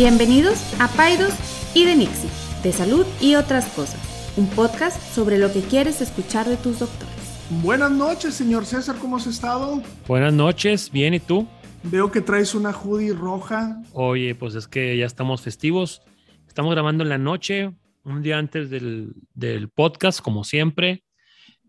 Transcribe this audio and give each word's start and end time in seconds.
Bienvenidos 0.00 0.80
a 0.80 0.86
Paidos 0.86 1.34
y 1.74 1.84
de 1.84 1.96
Nixie, 1.96 2.30
de 2.62 2.70
salud 2.70 3.04
y 3.20 3.34
otras 3.34 3.66
cosas, 3.70 3.98
un 4.36 4.48
podcast 4.48 4.96
sobre 5.12 5.38
lo 5.38 5.52
que 5.52 5.60
quieres 5.60 6.00
escuchar 6.00 6.46
de 6.46 6.56
tus 6.56 6.78
doctores. 6.78 7.48
Buenas 7.64 7.90
noches, 7.90 8.34
señor 8.34 8.64
César, 8.64 8.94
¿cómo 9.00 9.16
has 9.16 9.26
estado? 9.26 9.82
Buenas 10.06 10.32
noches, 10.32 10.92
bien, 10.92 11.14
¿y 11.14 11.18
tú? 11.18 11.48
Veo 11.82 12.12
que 12.12 12.20
traes 12.20 12.54
una 12.54 12.70
hoodie 12.70 13.12
roja. 13.12 13.82
Oye, 13.92 14.36
pues 14.36 14.54
es 14.54 14.68
que 14.68 14.96
ya 14.96 15.04
estamos 15.04 15.42
festivos. 15.42 16.02
Estamos 16.46 16.72
grabando 16.72 17.02
en 17.02 17.08
la 17.08 17.18
noche, 17.18 17.72
un 18.04 18.22
día 18.22 18.38
antes 18.38 18.70
del, 18.70 19.14
del 19.34 19.68
podcast, 19.68 20.20
como 20.20 20.44
siempre. 20.44 21.02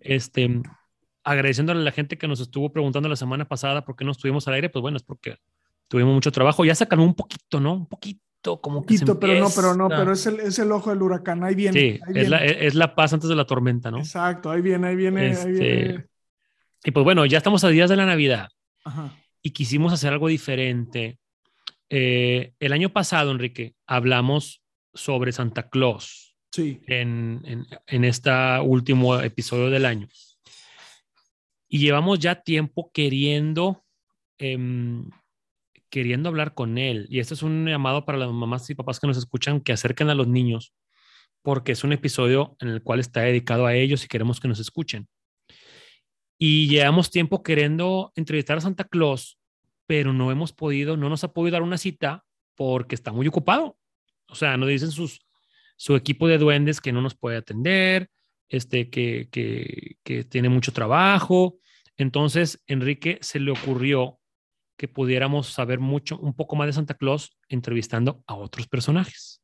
Este, 0.01 0.61
agradeciéndole 1.23 1.79
a 1.79 1.83
la 1.83 1.91
gente 1.91 2.19
que 2.19 2.27
nos 2.27 2.41
estuvo 2.41 2.71
preguntando 2.71 3.09
la 3.09 3.15
semana 3.15 3.45
pasada 3.45 3.85
por 3.85 3.95
qué 3.95 4.05
no 4.05 4.11
estuvimos 4.11 4.47
al 4.47 4.53
aire, 4.53 4.69
pues 4.69 4.83
bueno, 4.83 4.97
es 4.97 5.03
porque 5.03 5.37
tuvimos 5.89 6.13
mucho 6.13 6.31
trabajo. 6.31 6.63
Ya 6.63 6.75
se 6.75 6.87
calmó 6.87 7.03
un 7.03 7.15
poquito, 7.15 7.59
¿no? 7.59 7.73
Un 7.73 7.85
poquito, 7.87 8.61
como 8.61 8.81
que 8.85 8.93
Poquito, 8.95 9.13
se 9.15 9.19
pero 9.19 9.39
no, 9.41 9.49
pero 9.53 9.75
no, 9.75 9.89
pero 9.89 10.13
es 10.13 10.25
el, 10.25 10.39
es 10.39 10.57
el 10.59 10.71
ojo 10.71 10.91
del 10.91 11.01
huracán. 11.01 11.43
Ahí 11.43 11.55
viene. 11.55 11.77
Sí, 11.77 11.87
ahí 11.87 11.99
es 12.07 12.13
viene. 12.13 12.29
la, 12.29 12.45
es 12.45 12.75
la 12.75 12.95
paz 12.95 13.11
antes 13.11 13.27
de 13.27 13.35
la 13.35 13.43
tormenta, 13.45 13.91
¿no? 13.91 13.97
Exacto, 13.99 14.49
ahí 14.49 14.61
viene, 14.61 14.87
ahí 14.87 14.95
viene, 14.95 15.21
ahí 15.21 15.31
Este, 15.31 15.49
viene. 15.51 16.05
Y 16.85 16.91
pues 16.91 17.03
bueno, 17.03 17.25
ya 17.25 17.37
estamos 17.37 17.61
a 17.65 17.67
días 17.69 17.89
de 17.89 17.97
la 17.97 18.05
Navidad 18.05 18.47
Ajá. 18.85 19.13
y 19.41 19.49
quisimos 19.51 19.91
hacer 19.91 20.13
algo 20.13 20.29
diferente. 20.29 21.19
Eh, 21.89 22.53
el 22.59 22.71
año 22.71 22.89
pasado, 22.93 23.31
Enrique, 23.31 23.73
hablamos 23.85 24.61
sobre 24.93 25.31
Santa 25.33 25.69
Claus 25.69 26.37
Sí. 26.51 26.79
en, 26.87 27.41
en, 27.45 27.67
en 27.87 28.03
este 28.05 28.31
último 28.63 29.19
episodio 29.19 29.69
del 29.69 29.85
año. 29.85 30.07
Y 31.67 31.79
llevamos 31.79 32.17
ya 32.19 32.41
tiempo 32.41 32.89
queriendo, 32.93 33.83
em, 34.39 35.09
queriendo 35.89 36.29
hablar 36.29 36.53
con 36.53 36.77
él. 36.77 37.07
Y 37.09 37.19
este 37.19 37.33
es 37.33 37.43
un 37.43 37.65
llamado 37.65 38.05
para 38.05 38.17
las 38.17 38.31
mamás 38.31 38.69
y 38.69 38.75
papás 38.75 38.99
que 38.99 39.07
nos 39.07 39.17
escuchan 39.17 39.61
que 39.61 39.73
acerquen 39.73 40.09
a 40.09 40.15
los 40.15 40.27
niños, 40.27 40.73
porque 41.41 41.71
es 41.71 41.83
un 41.83 41.93
episodio 41.93 42.55
en 42.59 42.69
el 42.69 42.83
cual 42.83 42.99
está 42.99 43.21
dedicado 43.21 43.65
a 43.65 43.75
ellos 43.75 44.03
y 44.03 44.07
queremos 44.07 44.39
que 44.39 44.47
nos 44.47 44.59
escuchen. 44.59 45.07
Y 46.37 46.69
llevamos 46.69 47.11
tiempo 47.11 47.43
queriendo 47.43 48.13
entrevistar 48.15 48.57
a 48.57 48.61
Santa 48.61 48.85
Claus, 48.85 49.37
pero 49.87 50.13
no 50.13 50.31
hemos 50.31 50.53
podido, 50.53 50.95
no 50.95 51.09
nos 51.09 51.23
ha 51.23 51.33
podido 51.33 51.53
dar 51.53 51.63
una 51.63 51.77
cita 51.77 52.23
porque 52.55 52.95
está 52.95 53.11
muy 53.11 53.27
ocupado. 53.27 53.77
O 54.29 54.35
sea, 54.35 54.55
nos 54.55 54.69
dicen 54.69 54.91
sus, 54.91 55.19
su 55.75 55.95
equipo 55.95 56.27
de 56.27 56.37
duendes 56.37 56.79
que 56.79 56.91
no 56.91 57.01
nos 57.01 57.15
puede 57.15 57.37
atender, 57.37 58.09
este, 58.47 58.89
que, 58.89 59.27
que, 59.31 59.97
que 60.03 60.23
tiene 60.23 60.49
mucho 60.49 60.71
trabajo. 60.71 61.57
Entonces, 61.97 62.63
Enrique 62.67 63.17
se 63.21 63.39
le 63.39 63.51
ocurrió 63.51 64.18
que 64.79 64.87
pudiéramos 64.87 65.51
saber 65.51 65.81
mucho, 65.81 66.17
un 66.19 66.33
poco 66.33 66.55
más 66.55 66.67
de 66.67 66.73
Santa 66.73 66.93
Claus 66.93 67.37
entrevistando 67.49 68.23
a 68.25 68.35
otros 68.35 68.65
personajes. 68.65 69.43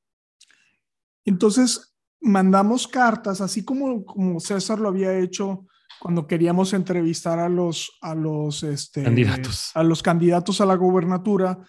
Entonces, 1.25 1.93
mandamos 2.21 2.87
cartas, 2.87 3.41
así 3.41 3.65
como, 3.65 4.05
como 4.05 4.39
César 4.39 4.79
lo 4.79 4.87
había 4.87 5.19
hecho 5.19 5.67
cuando 5.99 6.25
queríamos 6.25 6.71
entrevistar 6.71 7.37
a 7.39 7.49
los, 7.49 7.97
a 8.01 8.15
los, 8.15 8.63
este, 8.63 9.03
Candidatos. 9.03 9.71
a 9.73 9.83
los 9.83 10.01
candidatos 10.01 10.61
a 10.61 10.65
la 10.65 10.75
gobernatura, 10.75 11.59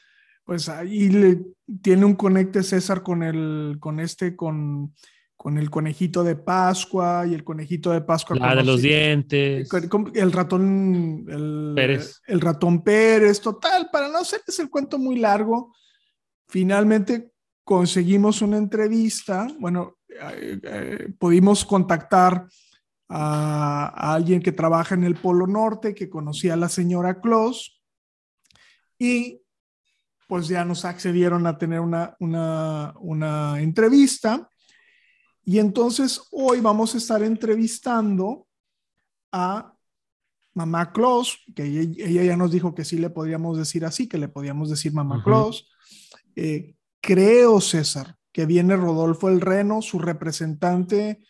pues 0.44 0.69
ahí 0.69 1.09
le 1.09 1.42
tiene 1.83 2.05
un 2.05 2.14
conecte 2.14 2.62
César 2.62 3.03
con 3.03 3.25
el, 3.25 3.78
con 3.81 3.98
este, 3.98 4.37
con, 4.37 4.94
con 5.37 5.59
el 5.59 5.70
conejito 5.70 6.25
de 6.25 6.34
Pascua 6.34 7.27
y 7.27 7.34
el 7.34 7.45
conejito 7.45 7.92
de 7.92 8.01
Pascua. 8.01 8.37
La 8.37 8.55
de 8.55 8.65
los 8.65 8.83
dientes. 8.83 9.69
El 10.15 10.33
ratón 10.33 11.25
el, 11.28 11.73
Pérez. 11.75 12.20
el 12.27 12.41
ratón 12.41 12.83
Pérez, 12.83 13.41
total, 13.41 13.89
para 13.93 14.09
no 14.09 14.19
hacerles 14.19 14.59
el 14.59 14.70
cuento 14.70 14.98
muy 14.98 15.19
largo, 15.19 15.75
finalmente 16.48 17.33
conseguimos 17.65 18.43
una 18.43 18.56
entrevista, 18.56 19.47
bueno, 19.59 19.99
eh, 20.09 20.59
eh, 20.62 21.09
pudimos 21.19 21.65
contactar 21.65 22.47
a, 23.09 23.93
a 23.94 24.15
alguien 24.15 24.41
que 24.41 24.53
trabaja 24.53 24.94
en 24.94 25.05
el 25.05 25.16
Polo 25.16 25.47
Norte, 25.47 25.94
que 25.94 26.09
conocía 26.09 26.55
a 26.55 26.56
la 26.56 26.69
señora 26.69 27.21
Claus, 27.21 27.83
y 28.99 29.43
pues 30.27 30.49
ya 30.49 30.65
nos 30.65 30.84
accedieron 30.84 31.47
a 31.47 31.56
tener 31.59 31.81
una, 31.81 32.16
una, 32.21 32.94
una 32.99 33.60
entrevista. 33.60 34.49
Y 35.49 35.61
entonces 35.61 36.21
hoy 36.33 36.61
vamos 36.61 36.95
a 36.95 36.99
estar 36.99 37.23
entrevistando 37.23 38.49
a 39.31 39.73
mamá 40.55 40.93
Claus, 40.93 41.39
que 41.55 41.65
ella, 41.65 42.05
ella 42.05 42.25
ya 42.25 42.37
nos 42.37 42.51
dijo 42.51 42.75
que 42.75 42.84
sí 42.84 42.99
le 42.99 43.11
podríamos 43.11 43.57
decir 43.57 43.84
así, 43.84 44.09
que 44.09 44.19
le 44.19 44.27
podíamos 44.27 44.71
decir 44.71 44.93
mamá. 44.93 45.23
Claus. 45.23 45.71
Eh, 46.34 46.75
creo, 47.01 47.61
César, 47.61 48.17
que 48.33 48.45
viene 48.45 48.75
Rodolfo 48.75 49.29
el 49.29 49.41
Reno, 49.41 49.83
su 49.83 50.01
representante, 50.01 51.23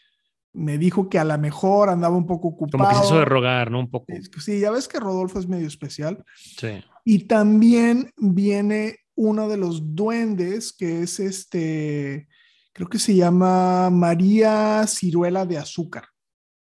me 0.55 0.79
dijo 0.79 1.11
que 1.11 1.19
a 1.19 1.25
lo 1.25 1.37
mejor 1.37 1.91
andaba 1.91 2.17
un 2.17 2.27
poco 2.27 2.49
ocupado. 2.49 2.85
Como 2.85 2.89
que 2.89 2.97
se 2.97 3.05
hizo 3.05 3.19
de 3.19 3.27
rogar, 3.27 3.71
¿no? 3.71 3.81
Un 3.81 3.91
poco. 3.91 4.07
Sí, 4.41 4.61
ya 4.61 4.71
ves 4.71 4.89
que 4.89 4.99
Rodolfo 4.99 5.39
es 5.39 5.47
medio 5.47 5.67
especial. 5.67 6.25
Sí. 6.57 6.83
Y 7.05 7.25
también 7.25 8.13
viene 8.17 9.01
uno 9.15 9.47
de 9.51 9.59
los 9.59 9.95
duendes, 9.95 10.73
que 10.73 11.03
es 11.03 11.21
este, 11.21 12.29
creo 12.77 12.91
que 12.91 12.99
se 12.99 13.15
llama 13.17 13.89
María 13.89 14.87
Ciruela 14.87 15.47
de 15.47 15.57
Azúcar. 15.57 16.05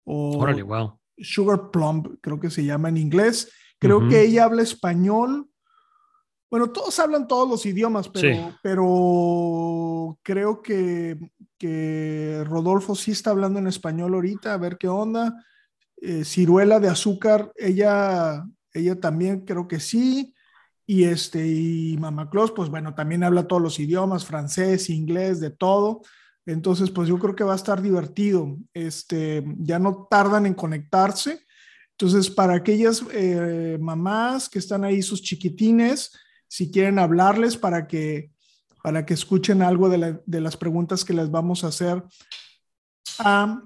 O 0.06 0.38
Órale, 0.38 0.64
wow. 0.64 0.98
Sugar 1.18 1.70
Plum, 1.70 2.02
creo 2.22 2.40
que 2.40 2.50
se 2.50 2.64
llama 2.64 2.88
en 2.88 2.96
inglés. 2.96 3.52
Creo 3.78 4.08
que 4.08 4.22
ella 4.22 4.46
habla 4.46 4.62
español. 4.62 5.50
Bueno, 6.50 6.70
todos 6.72 6.98
hablan 7.00 7.28
todos 7.28 7.50
los 7.50 7.66
idiomas, 7.66 8.08
pero, 8.08 8.22
Sí. 8.22 8.56
pero 8.64 10.18
creo 10.24 10.62
que, 10.62 11.20
que 11.58 12.42
Rodolfo 12.46 12.96
sí 12.96 13.12
está 13.12 13.32
hablando 13.32 13.60
en 13.60 13.68
español 13.68 14.14
ahorita, 14.14 14.54
a 14.54 14.58
ver 14.58 14.78
qué 14.78 14.88
onda. 14.88 15.44
Eh, 15.98 16.24
Ciruela 16.24 16.80
de 16.80 16.88
Azúcar, 16.88 17.52
ella, 17.58 18.46
ella 18.74 18.98
también 18.98 19.42
creo 19.42 19.68
que 19.68 19.82
sí. 19.82 20.34
Y 20.90 21.04
este, 21.04 21.46
y 21.46 21.98
Mama 21.98 22.30
Claus, 22.30 22.52
pues 22.52 22.70
bueno, 22.70 22.96
también 22.96 23.24
habla 23.24 23.46
todos 23.46 23.62
los 23.62 23.78
idiomas, 23.78 24.26
francés, 24.26 24.90
inglés, 24.90 25.42
de 25.42 25.50
todo. 25.50 26.02
Entonces, 26.46 26.90
pues 26.92 27.10
yo 27.10 27.20
creo 27.20 27.36
que 27.36 27.44
va 27.44 27.52
a 27.52 27.58
estar 27.58 27.82
divertido. 27.82 28.58
Este, 28.74 29.44
ya 29.58 29.80
no 29.80 30.08
tardan 30.10 30.46
en 30.46 30.54
conectarse. 30.54 31.46
Entonces, 31.92 32.30
para 32.30 32.54
aquellas 32.54 33.04
eh, 33.12 33.78
mamás 33.82 34.48
que 34.48 34.60
están 34.60 34.86
ahí, 34.86 35.02
sus 35.02 35.22
chiquitines, 35.22 36.14
si 36.48 36.72
quieren 36.72 37.00
hablarles 37.00 37.58
para 37.58 37.86
que, 37.86 38.32
para 38.82 39.06
que 39.06 39.14
escuchen 39.14 39.62
algo 39.62 39.90
de, 39.90 39.98
la- 39.98 40.22
de 40.26 40.40
las 40.40 40.56
preguntas 40.56 41.04
que 41.04 41.14
les 41.14 41.30
vamos 41.30 41.66
a 41.66 41.68
hacer 41.68 42.02
a 43.20 43.62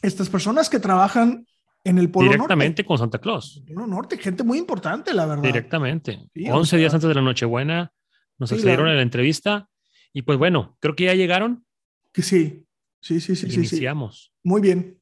estas 0.00 0.30
personas 0.30 0.70
que 0.70 0.78
trabajan 0.78 1.46
en 1.88 1.98
el 1.98 2.10
Polo 2.10 2.30
Directamente 2.30 2.84
con 2.84 2.98
Santa 2.98 3.18
Claus. 3.18 3.56
Norte. 3.58 3.74
Polo 3.74 3.86
Norte, 3.86 4.18
gente 4.18 4.42
muy 4.42 4.58
importante, 4.58 5.14
la 5.14 5.26
verdad. 5.26 5.42
Directamente. 5.42 6.28
Sí, 6.34 6.48
o 6.50 6.56
11 6.56 6.70
sea- 6.70 6.78
días 6.78 6.94
antes 6.94 7.08
de 7.08 7.14
la 7.14 7.22
Nochebuena 7.22 7.92
nos 8.38 8.50
Sí, 8.50 8.56
accedieron 8.56 8.88
a 8.88 8.94
la 8.94 9.02
entrevista. 9.02 9.68
Y 10.12 10.22
pues 10.22 10.38
bueno, 10.38 10.76
creo 10.80 10.94
que 10.96 11.04
ya 11.04 11.14
llegaron. 11.14 11.64
Que 12.12 12.22
sí, 12.22 12.66
sí, 13.00 13.20
sí, 13.20 13.36
sí, 13.36 13.46
y 13.46 13.50
sí, 13.50 13.54
sí. 13.54 13.58
iniciamos. 13.60 14.32
Muy 14.42 14.60
bien. 14.60 15.00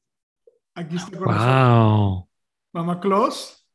Aquí 0.73 0.95
está 0.97 1.17
con 1.17 1.27
nosotros. 1.27 1.69
Wow. 1.69 2.29
Mamá 2.73 2.99
Claus. 2.99 3.65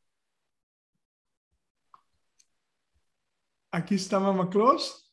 Aquí 3.71 3.95
está 3.95 4.19
Mamá 4.19 4.49
Claus. 4.49 5.11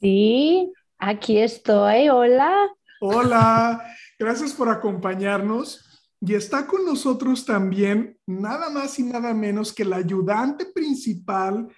Sí, 0.00 0.72
aquí 0.98 1.38
estoy. 1.38 2.08
Hola. 2.08 2.68
Hola, 3.00 3.82
gracias 4.18 4.52
por 4.54 4.68
acompañarnos. 4.68 5.84
Y 6.20 6.34
está 6.34 6.66
con 6.66 6.84
nosotros 6.84 7.44
también 7.44 8.18
nada 8.26 8.70
más 8.70 8.98
y 8.98 9.02
nada 9.02 9.34
menos 9.34 9.72
que 9.72 9.84
la 9.84 9.96
ayudante 9.96 10.66
principal 10.66 11.68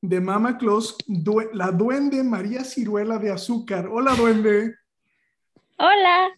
de 0.00 0.20
Mama 0.20 0.58
Claus, 0.58 0.96
la 1.52 1.70
duende 1.70 2.22
María 2.22 2.62
Ciruela 2.62 3.18
de 3.18 3.32
Azúcar. 3.32 3.88
Hola, 3.88 4.14
duende. 4.14 4.74
Hola. 5.78 6.28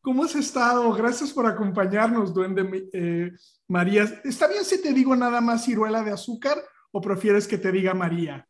¿Cómo 0.00 0.24
has 0.24 0.34
estado? 0.34 0.92
Gracias 0.92 1.32
por 1.32 1.46
acompañarnos, 1.46 2.34
duende 2.34 2.88
eh, 2.92 3.30
María. 3.68 4.04
¿Está 4.24 4.48
bien 4.48 4.64
si 4.64 4.82
te 4.82 4.92
digo 4.92 5.16
nada 5.16 5.40
más 5.40 5.64
Ciruela 5.64 6.02
de 6.02 6.10
Azúcar 6.10 6.58
o 6.92 7.00
prefieres 7.00 7.48
que 7.48 7.56
te 7.56 7.72
diga 7.72 7.94
María? 7.94 8.46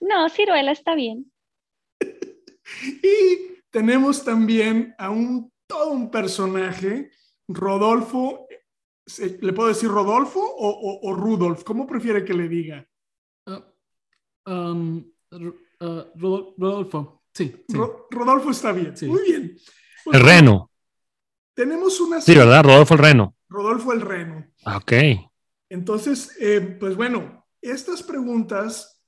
No, 0.00 0.28
ciruela 0.28 0.72
está 0.72 0.94
bien. 0.94 1.30
Y 3.02 3.62
tenemos 3.70 4.24
también 4.24 4.94
a 4.96 5.10
un 5.10 5.50
todo 5.66 5.92
un 5.92 6.10
personaje, 6.10 7.10
Rodolfo. 7.54 8.46
¿se- 9.06 9.38
¿Le 9.40 9.52
puedo 9.52 9.68
decir 9.68 9.88
Rodolfo 9.90 10.40
o, 10.40 10.68
o- 10.68 11.10
o 11.10 11.14
Rudolf? 11.14 11.64
¿Cómo 11.64 11.86
prefiere 11.86 12.24
que 12.24 12.34
le 12.34 12.48
diga? 12.48 12.86
Ah, 13.46 13.64
um, 14.46 15.04
ah, 15.32 16.06
Rodol- 16.14 16.54
Rodolfo, 16.58 17.24
sí, 17.34 17.64
sí. 17.68 17.76
Ro- 17.76 18.06
Rodolfo 18.10 18.50
está 18.50 18.72
bien. 18.72 18.96
Sí. 18.96 19.06
Muy 19.06 19.22
bien. 19.22 19.56
Pues, 20.04 20.16
El 20.16 20.24
reno. 20.24 20.70
Tenemos 21.54 22.00
una. 22.00 22.20
Sí, 22.20 22.34
¿verdad? 22.34 22.62
Rodolfo 22.64 22.94
el 22.94 23.00
reno. 23.00 23.36
Rodolfo 23.48 23.92
el 23.92 24.00
Reno. 24.00 24.46
Ah, 24.64 24.76
Ok. 24.76 24.92
Entonces, 25.68 26.36
eh, 26.40 26.60
pues 26.80 26.96
bueno, 26.96 27.46
estas 27.60 28.02
preguntas 28.02 29.02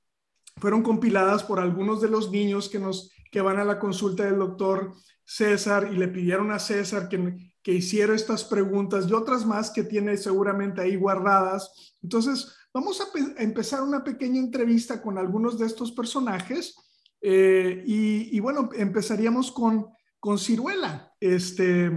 fueron 0.58 0.82
compiladas 0.82 1.42
por 1.44 1.58
algunos 1.58 2.00
de 2.00 2.08
los 2.08 2.30
niños 2.30 2.68
que, 2.68 2.78
nos, 2.78 3.10
que 3.30 3.40
van 3.40 3.58
a 3.58 3.64
la 3.64 3.78
consulta 3.78 4.24
del 4.24 4.38
doctor 4.38 4.92
César 5.24 5.88
y 5.92 5.96
le 5.96 6.08
pidieron 6.08 6.50
a 6.52 6.58
César 6.58 7.08
que, 7.08 7.51
que 7.62 7.72
hiciera 7.72 8.14
estas 8.14 8.44
preguntas 8.44 9.06
y 9.08 9.12
otras 9.12 9.46
más 9.46 9.70
que 9.70 9.84
tiene 9.84 10.16
seguramente 10.16 10.80
ahí 10.80 10.96
guardadas. 10.96 11.96
Entonces, 12.02 12.54
vamos 12.72 13.00
a, 13.00 13.06
empezar 13.40 13.82
una 13.82 14.02
pequeña 14.02 14.40
entrevista 14.40 15.00
con 15.00 15.18
algunos 15.18 15.58
de 15.58 15.66
estos 15.66 15.92
personajes 15.92 16.74
eh, 17.20 17.82
y, 17.86 18.40
bueno, 18.40 18.68
empezaríamos 18.76 19.52
con, 19.52 19.88
con 20.18 20.38
Ciruela. 20.38 21.12
Este, 21.20 21.90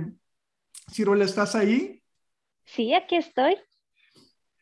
Ciruela, 0.92 1.26
¿estás 1.26 1.56
ahí? 1.56 2.04
Sí, 2.64 2.94
aquí 2.94 3.16
estoy. 3.16 3.56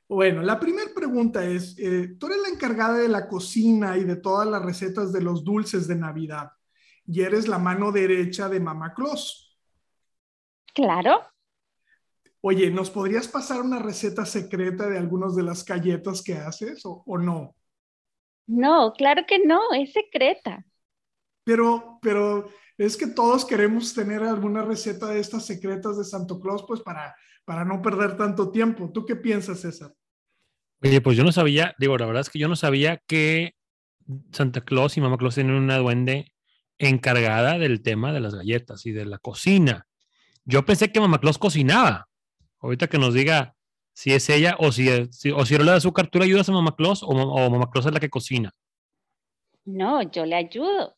Bueno, 0.08 0.42
la 0.42 0.60
primera 0.60 0.94
pregunta 0.94 1.44
es, 1.46 1.76
eh, 1.80 2.16
tú 2.20 2.28
eres 2.28 2.40
la 2.44 2.50
encargada 2.50 2.98
de 2.98 3.08
la 3.08 3.28
cocina 3.28 3.98
y 3.98 4.04
de 4.04 4.18
todas 4.18 4.48
las 4.48 4.64
recetas 4.64 5.12
de 5.12 5.22
los 5.22 5.44
dulces 5.44 5.88
de 5.88 5.96
Navidad 5.96 6.52
y 7.06 7.22
eres 7.22 7.48
la 7.48 7.60
mano 7.60 7.92
derecha 7.92 8.50
de 8.50 8.60
Mamá 8.60 8.94
Claus. 8.94 9.43
Claro. 10.74 11.22
Oye, 12.42 12.70
¿nos 12.72 12.90
podrías 12.90 13.28
pasar 13.28 13.62
una 13.62 13.80
receta 13.80 14.26
secreta 14.26 14.90
de 14.90 14.98
algunas 14.98 15.36
de 15.36 15.44
las 15.44 15.64
galletas 15.64 16.22
que 16.22 16.34
haces 16.34 16.86
o, 16.86 17.04
o 17.06 17.18
no? 17.18 17.56
No, 18.48 18.92
claro 18.94 19.24
que 19.26 19.40
no, 19.40 19.62
es 19.74 19.94
secreta. 19.94 20.66
Pero, 21.46 22.00
pero 22.02 22.50
es 22.78 22.98
que 22.98 23.08
todos 23.08 23.46
queremos 23.46 23.94
tener 23.94 24.24
alguna 24.24 24.64
receta 24.64 25.08
de 25.08 25.20
estas 25.20 25.46
secretas 25.46 25.98
de 25.98 26.04
Santo 26.04 26.40
Claus, 26.40 26.64
pues 26.68 26.82
para, 26.82 27.16
para 27.46 27.64
no 27.64 27.82
perder 27.82 28.18
tanto 28.18 28.52
tiempo. 28.52 28.92
¿Tú 28.92 29.06
qué 29.06 29.16
piensas, 29.16 29.62
César? 29.62 29.94
Oye, 30.82 31.00
pues 31.00 31.16
yo 31.16 31.24
no 31.24 31.32
sabía, 31.32 31.74
digo, 31.80 31.98
la 31.98 32.06
verdad 32.06 32.22
es 32.22 32.30
que 32.30 32.40
yo 32.40 32.50
no 32.50 32.58
sabía 32.58 33.02
que 33.08 33.56
Santa 34.32 34.62
Claus 34.62 34.98
y 34.98 35.02
Mamá 35.02 35.18
Claus 35.18 35.36
tienen 35.36 35.56
una 35.56 35.78
duende 35.78 36.34
encargada 36.78 37.58
del 37.58 37.82
tema 37.82 38.12
de 38.12 38.20
las 38.20 38.36
galletas 38.36 38.86
y 38.86 38.92
de 38.92 39.06
la 39.06 39.18
cocina. 39.18 39.88
Yo 40.46 40.66
pensé 40.66 40.92
que 40.92 41.00
Mamá 41.00 41.20
Claus 41.20 41.38
cocinaba. 41.38 42.08
Ahorita 42.60 42.88
que 42.88 42.98
nos 42.98 43.14
diga 43.14 43.56
si 43.94 44.14
es 44.14 44.30
ella 44.30 44.56
o 44.60 44.72
si, 44.72 44.90
o 44.90 45.46
si 45.46 45.58
la 45.58 45.72
de 45.72 45.78
azúcar, 45.78 46.08
¿tú 46.08 46.20
le 46.20 46.26
ayudas 46.26 46.50
a 46.50 46.52
Mamá 46.52 46.76
Claus 46.76 47.04
o, 47.04 47.08
o 47.08 47.50
Mamá 47.50 47.70
Claus 47.70 47.86
es 47.86 47.94
la 47.94 48.00
que 48.00 48.10
cocina? 48.10 48.52
No, 49.66 50.02
yo 50.02 50.26
le 50.26 50.36
ayudo. 50.36 50.96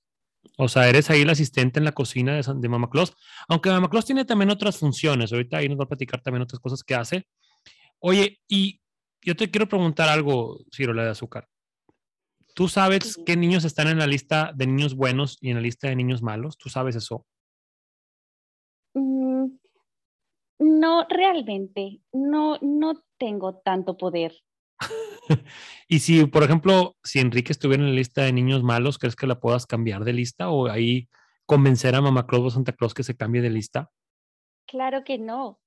O 0.57 0.67
sea, 0.67 0.87
eres 0.87 1.09
ahí 1.09 1.21
el 1.21 1.29
asistente 1.29 1.79
en 1.79 1.85
la 1.85 1.91
cocina 1.91 2.35
de, 2.35 2.43
de 2.55 2.69
Mama 2.69 2.89
Claus. 2.89 3.15
Aunque 3.47 3.69
Mama 3.69 3.89
Claus 3.89 4.05
tiene 4.05 4.25
también 4.25 4.49
otras 4.49 4.77
funciones. 4.77 5.31
Ahorita 5.31 5.57
ahí 5.57 5.67
nos 5.67 5.79
va 5.79 5.83
a 5.83 5.89
platicar 5.89 6.21
también 6.21 6.43
otras 6.43 6.59
cosas 6.59 6.83
que 6.83 6.95
hace. 6.95 7.27
Oye, 7.99 8.39
y 8.47 8.81
yo 9.21 9.35
te 9.35 9.49
quiero 9.49 9.67
preguntar 9.67 10.09
algo, 10.09 10.59
Cirola 10.71 11.03
de 11.03 11.09
Azúcar. 11.09 11.47
¿Tú 12.53 12.69
sabes 12.69 13.19
qué 13.25 13.35
niños 13.35 13.65
están 13.65 13.87
en 13.87 13.97
la 13.97 14.07
lista 14.07 14.53
de 14.55 14.65
niños 14.65 14.95
buenos 14.95 15.37
y 15.41 15.49
en 15.49 15.55
la 15.55 15.61
lista 15.61 15.89
de 15.89 15.95
niños 15.95 16.21
malos? 16.21 16.57
¿Tú 16.57 16.69
sabes 16.69 16.95
eso? 16.95 17.25
Mm, 18.93 19.34
no, 20.59 21.05
realmente. 21.09 22.01
No, 22.11 22.57
no 22.61 23.03
tengo 23.17 23.57
tanto 23.59 23.97
poder. 23.97 24.33
y 25.87 25.99
si, 25.99 26.25
por 26.25 26.43
ejemplo, 26.43 26.95
si 27.03 27.19
Enrique 27.19 27.51
estuviera 27.51 27.83
en 27.83 27.89
la 27.89 27.95
lista 27.95 28.23
de 28.23 28.33
niños 28.33 28.63
malos, 28.63 28.97
¿crees 28.97 29.15
que 29.15 29.27
la 29.27 29.39
puedas 29.39 29.65
cambiar 29.65 30.03
de 30.03 30.13
lista 30.13 30.49
o 30.49 30.67
ahí 30.67 31.09
convencer 31.45 31.95
a 31.95 32.01
Mamá 32.01 32.25
Claus 32.27 32.45
o 32.45 32.49
Santa 32.49 32.73
Claus 32.73 32.93
que 32.93 33.03
se 33.03 33.15
cambie 33.15 33.41
de 33.41 33.49
lista? 33.49 33.91
Claro 34.67 35.03
que 35.03 35.17
no. 35.17 35.59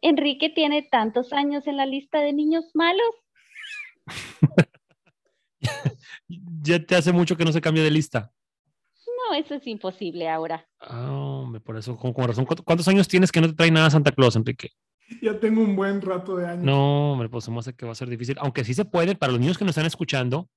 Enrique 0.00 0.50
tiene 0.50 0.82
tantos 0.82 1.32
años 1.32 1.66
en 1.66 1.76
la 1.76 1.86
lista 1.86 2.20
de 2.20 2.32
niños 2.32 2.70
malos. 2.74 3.14
ya 6.62 6.84
te 6.84 6.96
hace 6.96 7.12
mucho 7.12 7.36
que 7.36 7.44
no 7.44 7.52
se 7.52 7.60
cambie 7.60 7.84
de 7.84 7.90
lista. 7.90 8.32
No, 9.32 9.38
eso 9.38 9.54
es 9.54 9.66
imposible 9.66 10.28
ahora. 10.28 10.66
Ah, 10.78 11.50
por 11.64 11.78
eso, 11.78 11.96
con, 11.96 12.12
con 12.12 12.28
razón. 12.28 12.44
¿Cuántos 12.44 12.86
años 12.88 13.08
tienes 13.08 13.32
que 13.32 13.40
no 13.40 13.48
te 13.48 13.54
trae 13.54 13.70
nada 13.70 13.88
Santa 13.88 14.12
Claus, 14.12 14.36
Enrique? 14.36 14.70
ya 15.22 15.38
tengo 15.38 15.62
un 15.62 15.74
buen 15.74 16.00
rato 16.00 16.36
de 16.36 16.46
años. 16.46 16.64
No, 16.64 17.16
me 17.16 17.28
pues 17.28 17.48
hace 17.48 17.74
que 17.74 17.86
va 17.86 17.92
a 17.92 17.94
ser 17.94 18.08
difícil. 18.08 18.36
Aunque 18.40 18.64
sí 18.64 18.74
se 18.74 18.84
puede, 18.84 19.14
para 19.14 19.32
los 19.32 19.40
niños 19.40 19.56
que 19.56 19.64
nos 19.64 19.72
están 19.72 19.86
escuchando, 19.86 20.50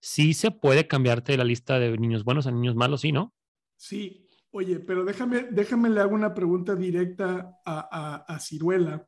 sí 0.00 0.34
se 0.34 0.50
puede 0.50 0.86
cambiarte 0.86 1.36
la 1.38 1.44
lista 1.44 1.78
de 1.78 1.96
niños 1.96 2.24
buenos 2.24 2.46
a 2.46 2.50
niños 2.50 2.74
malos, 2.74 3.00
¿sí, 3.00 3.12
no? 3.12 3.34
Sí. 3.76 4.28
Oye, 4.50 4.80
pero 4.80 5.04
déjame, 5.04 5.46
déjame 5.50 5.88
le 5.90 6.00
hago 6.00 6.14
una 6.14 6.34
pregunta 6.34 6.74
directa 6.74 7.58
a, 7.64 8.24
a, 8.26 8.34
a 8.34 8.40
Ciruela, 8.40 9.06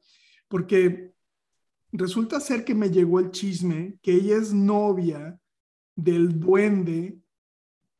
porque 0.48 1.12
resulta 1.92 2.40
ser 2.40 2.64
que 2.64 2.74
me 2.74 2.90
llegó 2.90 3.20
el 3.20 3.30
chisme 3.30 3.98
que 4.02 4.14
ella 4.14 4.36
es 4.36 4.52
novia 4.52 5.38
del 5.94 6.38
duende 6.38 7.19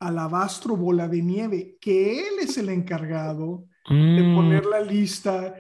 Alabastro 0.01 0.77
Bola 0.77 1.07
de 1.09 1.23
Nieve, 1.23 1.77
que 1.81 2.21
él 2.21 2.35
es 2.41 2.57
el 2.59 2.69
encargado 2.71 3.67
de 3.89 4.23
Mm. 4.23 4.35
poner 4.37 4.67
la 4.67 4.81
lista 4.81 5.55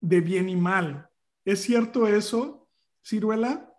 de 0.00 0.20
bien 0.20 0.48
y 0.48 0.56
mal. 0.56 1.08
¿Es 1.44 1.62
cierto 1.62 2.06
eso, 2.06 2.68
Ciruela? 3.04 3.72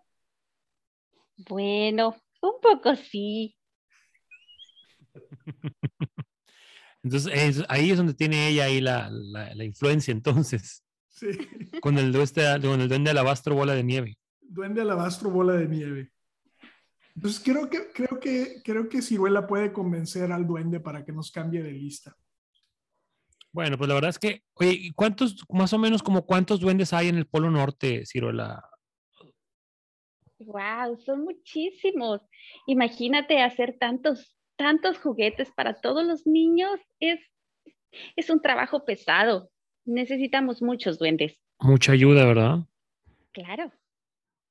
Bueno, 1.48 2.16
un 2.40 2.60
poco 2.60 2.94
sí. 2.96 3.56
Entonces, 7.02 7.32
es- 7.34 7.64
ahí 7.68 7.90
es 7.90 7.96
donde 7.96 8.14
tiene 8.14 8.48
ella 8.48 8.64
ahí 8.64 8.80
la, 8.80 9.08
la, 9.10 9.54
la 9.54 9.64
influencia, 9.64 10.12
entonces, 10.12 10.84
Sí. 11.08 11.28
con 11.80 11.98
el, 11.98 12.12
duende, 12.12 12.60
con 12.66 12.80
el 12.80 12.88
duende 12.88 13.10
alabastro 13.10 13.54
bola 13.54 13.74
de 13.74 13.82
nieve. 13.84 14.18
Duende 14.40 14.82
Alabastro 14.82 15.30
Bola 15.30 15.54
de 15.54 15.66
Nieve. 15.66 16.12
Entonces 17.14 17.42
creo 17.44 17.68
que, 17.68 17.92
creo 17.92 18.18
que, 18.18 18.62
creo 18.64 18.88
que 18.88 19.02
Ciruela 19.02 19.46
puede 19.46 19.72
convencer 19.72 20.32
al 20.32 20.46
duende 20.46 20.80
para 20.80 21.04
que 21.04 21.12
nos 21.12 21.30
cambie 21.30 21.62
de 21.62 21.72
lista. 21.72 22.16
Bueno, 23.52 23.76
pues 23.76 23.88
la 23.88 23.94
verdad 23.94 24.10
es 24.10 24.18
que, 24.18 24.42
oye, 24.54 24.72
¿y 24.72 24.92
¿cuántos, 24.92 25.44
más 25.50 25.72
o 25.74 25.78
menos 25.78 26.02
como 26.02 26.24
cuántos 26.24 26.58
duendes 26.60 26.94
hay 26.94 27.08
en 27.08 27.16
el 27.16 27.26
Polo 27.26 27.50
Norte, 27.50 28.06
Ciruela? 28.06 28.64
Wow, 30.38 30.98
son 31.04 31.24
muchísimos. 31.24 32.22
Imagínate 32.66 33.42
hacer 33.42 33.76
tantos, 33.78 34.38
tantos 34.56 34.98
juguetes 34.98 35.50
para 35.54 35.80
todos 35.80 36.04
los 36.06 36.26
niños. 36.26 36.80
Es, 36.98 37.20
es 38.16 38.30
un 38.30 38.40
trabajo 38.40 38.86
pesado. 38.86 39.50
Necesitamos 39.84 40.62
muchos 40.62 40.98
duendes. 40.98 41.38
Mucha 41.60 41.92
ayuda, 41.92 42.24
¿verdad? 42.24 42.60
Claro. 43.32 43.70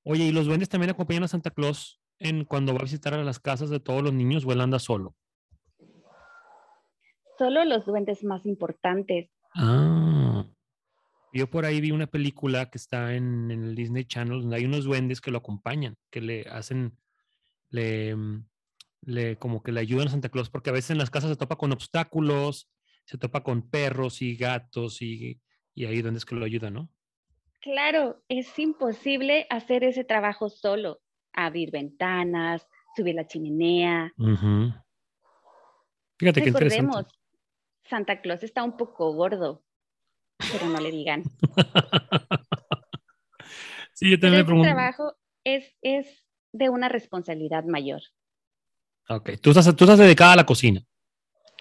Oye, 0.04 0.26
¿y 0.26 0.32
los 0.32 0.46
duendes 0.46 0.70
también 0.70 0.92
acompañan 0.92 1.24
a 1.24 1.28
Santa 1.28 1.50
Claus 1.50 2.01
en 2.22 2.46
cuando 2.46 2.74
va 2.74 2.80
a 2.80 2.84
visitar 2.84 3.14
a 3.14 3.24
las 3.24 3.40
casas 3.40 3.70
de 3.70 3.80
todos 3.80 4.04
los 4.04 4.14
niños 4.14 4.46
o 4.46 4.52
él 4.52 4.62
anda 4.62 4.80
solo? 4.80 5.16
Solo 7.38 7.66
los 7.66 7.86
duendes 7.86 8.24
más 8.24 8.46
importantes. 8.46 9.32
Ah. 9.56 10.46
Yo 11.34 11.50
por 11.50 11.66
ahí 11.66 11.82
vi 11.82 11.92
una 11.92 12.08
película 12.08 12.70
que 12.70 12.78
está 12.78 13.16
en, 13.16 13.52
en 13.52 13.64
el 13.64 13.76
Disney 13.76 14.06
Channel 14.06 14.42
donde 14.42 14.58
hay 14.58 14.66
unos 14.66 14.84
duendes 14.84 15.22
que 15.22 15.32
lo 15.32 15.40
acompañan, 15.40 15.98
que 16.10 16.22
le 16.22 16.42
hacen, 16.50 16.98
le, 17.70 18.16
mm, 18.16 18.46
le 19.02 19.38
como 19.38 19.64
que 19.64 19.72
le 19.72 19.80
ayudan 19.80 20.08
a 20.08 20.12
Santa 20.12 20.30
Claus, 20.30 20.50
porque 20.50 20.70
a 20.70 20.74
veces 20.74 20.92
en 20.92 20.98
las 20.98 21.10
casas 21.10 21.30
se 21.32 21.38
topa 21.38 21.56
con 21.56 21.72
obstáculos, 21.72 22.70
se 23.06 23.18
topa 23.18 23.44
con 23.44 23.70
perros 23.70 24.22
y 24.22 24.36
gatos 24.36 25.02
y, 25.02 25.42
y 25.74 25.86
hay 25.86 26.02
duendes 26.02 26.26
que 26.26 26.36
lo 26.36 26.46
ayudan, 26.46 26.74
¿no? 26.74 26.90
Claro, 27.62 28.24
es 28.28 28.58
imposible 28.58 29.46
hacer 29.50 29.84
ese 29.84 30.04
trabajo 30.04 30.50
solo. 30.50 31.01
Abrir 31.34 31.72
ventanas, 31.72 32.68
subir 32.96 33.16
la 33.16 33.28
chimenea. 33.28 34.12
Ujú. 34.18 34.74
Fíjate 36.20 36.42
qué 36.42 36.50
interesante. 36.50 36.86
Recordemos, 36.86 37.20
Santa 37.90 38.22
Claus 38.22 38.44
está 38.44 38.64
un 38.64 38.78
poco 38.78 39.14
gordo, 39.14 39.64
pero 40.52 40.68
no 40.68 40.80
le 40.80 40.92
digan. 40.92 41.24
sí, 43.94 44.10
yo 44.12 44.18
Pero 44.20 44.20
también 44.20 44.32
me 44.34 44.38
ese 44.40 44.46
pregunto. 44.46 44.70
trabajo 44.70 45.14
es, 45.44 45.76
es 45.82 46.08
de 46.54 46.70
una 46.70 46.90
responsabilidad 46.90 47.64
mayor. 47.66 48.02
Ok, 49.10 49.32
tú 49.42 49.50
estás, 49.52 49.76
tú 49.76 49.84
estás 49.86 50.00
dedicada 50.00 50.34
a 50.34 50.38
la 50.38 50.46
cocina. 50.46 50.82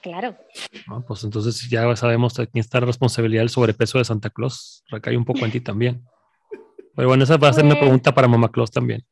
Claro. 0.02 0.36
¿no? 0.88 1.04
Pues 1.04 1.24
entonces 1.24 1.68
ya 1.68 1.94
sabemos 1.96 2.34
quién 2.34 2.48
está 2.54 2.80
la 2.80 2.86
responsabilidad 2.86 3.42
del 3.42 3.50
sobrepeso 3.50 3.98
de 3.98 4.04
Santa 4.04 4.30
Claus. 4.30 4.82
Recae 4.88 5.16
un 5.16 5.24
poco 5.26 5.44
en 5.44 5.52
ti 5.52 5.60
también. 5.60 6.04
Pero 6.96 7.08
bueno, 7.08 7.24
esa 7.24 7.36
va 7.36 7.48
a 7.48 7.52
ser 7.52 7.64
una 7.64 7.74
Pues- 7.74 7.82
pregunta 7.82 8.14
para 8.14 8.26
Mamá 8.28 8.50
Claus 8.50 8.70
también. 8.70 9.04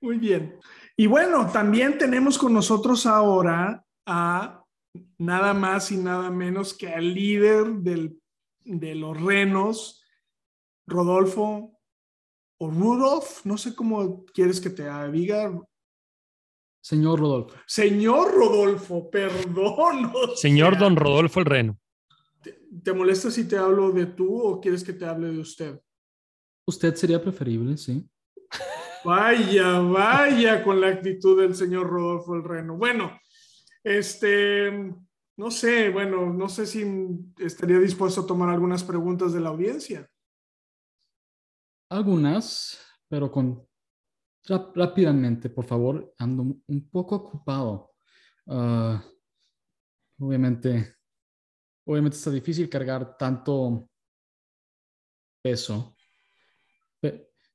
Muy 0.00 0.18
bien. 0.18 0.58
Y 0.96 1.06
bueno, 1.06 1.50
también 1.50 1.98
tenemos 1.98 2.38
con 2.38 2.52
nosotros 2.52 3.06
ahora 3.06 3.84
a 4.06 4.64
nada 5.18 5.54
más 5.54 5.92
y 5.92 5.96
nada 5.96 6.30
menos 6.30 6.74
que 6.74 6.88
al 6.88 7.14
líder 7.14 7.66
del, 7.74 8.20
de 8.64 8.94
los 8.94 9.20
renos, 9.20 10.02
Rodolfo 10.86 11.78
o 12.58 12.70
Rudolf, 12.70 13.44
no 13.44 13.56
sé 13.56 13.74
cómo 13.74 14.24
quieres 14.26 14.60
que 14.60 14.70
te 14.70 14.84
diga. 15.10 15.52
Señor 16.82 17.20
Rodolfo. 17.20 17.56
Señor 17.66 18.34
Rodolfo, 18.34 19.10
perdón. 19.10 20.12
o 20.14 20.36
Señor 20.36 20.78
Don 20.78 20.96
Rodolfo 20.96 21.40
el 21.40 21.46
Reno. 21.46 21.78
¿Te 22.82 22.92
molesta 22.92 23.30
si 23.30 23.46
te 23.46 23.58
hablo 23.58 23.90
de 23.90 24.06
tú 24.06 24.40
o 24.40 24.60
quieres 24.60 24.82
que 24.82 24.94
te 24.94 25.04
hable 25.04 25.28
de 25.28 25.40
usted? 25.40 25.80
Usted 26.66 26.94
sería 26.94 27.20
preferible, 27.20 27.76
sí. 27.76 28.08
Vaya, 29.04 29.78
vaya 29.80 30.62
con 30.62 30.80
la 30.80 30.88
actitud 30.88 31.40
del 31.40 31.54
señor 31.54 31.88
Rodolfo 31.88 32.34
el 32.34 32.44
Reno. 32.44 32.76
Bueno, 32.76 33.18
este, 33.82 34.94
no 35.36 35.50
sé, 35.50 35.88
bueno, 35.88 36.32
no 36.32 36.48
sé 36.48 36.66
si 36.66 36.84
estaría 37.38 37.78
dispuesto 37.78 38.20
a 38.20 38.26
tomar 38.26 38.50
algunas 38.50 38.84
preguntas 38.84 39.32
de 39.32 39.40
la 39.40 39.48
audiencia. 39.48 40.06
Algunas, 41.88 42.78
pero 43.08 43.32
con 43.32 43.66
rápidamente, 44.74 45.48
por 45.50 45.64
favor, 45.64 46.14
ando 46.18 46.42
un 46.42 46.90
poco 46.90 47.16
ocupado. 47.16 47.92
Ah, 48.46 49.02
obviamente, 50.18 50.96
obviamente 51.86 52.16
está 52.16 52.30
difícil 52.30 52.68
cargar 52.68 53.16
tanto 53.16 53.88
peso. 55.42 55.96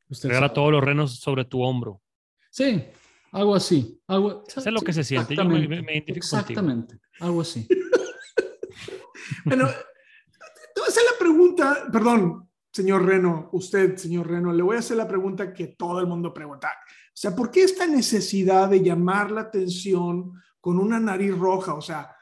Usted 0.10 0.30
cargar 0.30 0.52
a 0.52 0.54
todos 0.54 0.72
los 0.72 0.84
renos 0.84 1.20
sobre 1.20 1.46
tu 1.46 1.62
hombro. 1.62 2.02
Sí, 2.50 2.84
algo 3.32 3.56
así. 3.56 4.00
Algo, 4.08 4.44
sé 4.48 4.72
lo 4.72 4.82
que 4.82 4.94
se 4.94 5.04
siente. 5.04 5.36
Yo 5.36 5.46
me, 5.46 5.60
identifico 5.60 6.18
Exactamente, 6.18 7.00
algo 7.20 7.42
así. 7.42 7.68
bueno, 9.46 9.68
te 9.68 10.82
voy 10.82 10.86
a 10.86 10.90
hacer 10.90 11.04
la 11.12 11.20
pregunta, 11.20 11.88
perdón, 11.92 12.50
señor 12.72 13.06
Reno, 13.06 13.50
usted, 13.54 13.98
señor 13.98 14.30
Reno, 14.30 14.54
le 14.54 14.64
voy 14.64 14.76
a 14.76 14.80
hacer 14.80 14.98
la 14.98 15.08
pregunta 15.08 15.54
que 15.54 15.68
todo 15.68 16.00
el 16.00 16.08
mundo 16.08 16.34
pregunta. 16.34 16.70
O 16.70 17.18
sea, 17.18 17.36
¿por 17.36 17.50
qué 17.50 17.64
esta 17.64 17.88
necesidad 17.88 18.70
de 18.70 18.84
llamar 18.84 19.32
la 19.32 19.42
atención 19.42 20.34
con 20.60 20.80
una 20.80 21.00
nariz 21.00 21.38
roja? 21.38 21.74
O 21.74 21.82
sea, 21.82 22.15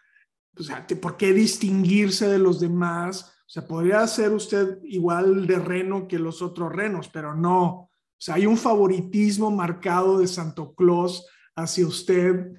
o 0.57 0.63
sea 0.63 0.85
¿por 1.01 1.17
qué 1.17 1.33
distinguirse 1.33 2.27
de 2.27 2.39
los 2.39 2.59
demás? 2.59 3.33
O 3.45 3.49
sea, 3.53 3.67
podría 3.67 4.05
ser 4.07 4.31
usted 4.31 4.79
igual 4.83 5.45
de 5.45 5.59
reno 5.59 6.07
que 6.07 6.17
los 6.17 6.41
otros 6.41 6.71
renos, 6.71 7.09
pero 7.09 7.35
no. 7.35 7.67
O 7.69 7.89
sea, 8.17 8.35
hay 8.35 8.45
un 8.45 8.57
favoritismo 8.57 9.51
marcado 9.51 10.19
de 10.19 10.27
Santo 10.27 10.73
Claus 10.73 11.27
hacia 11.55 11.85
usted. 11.85 12.51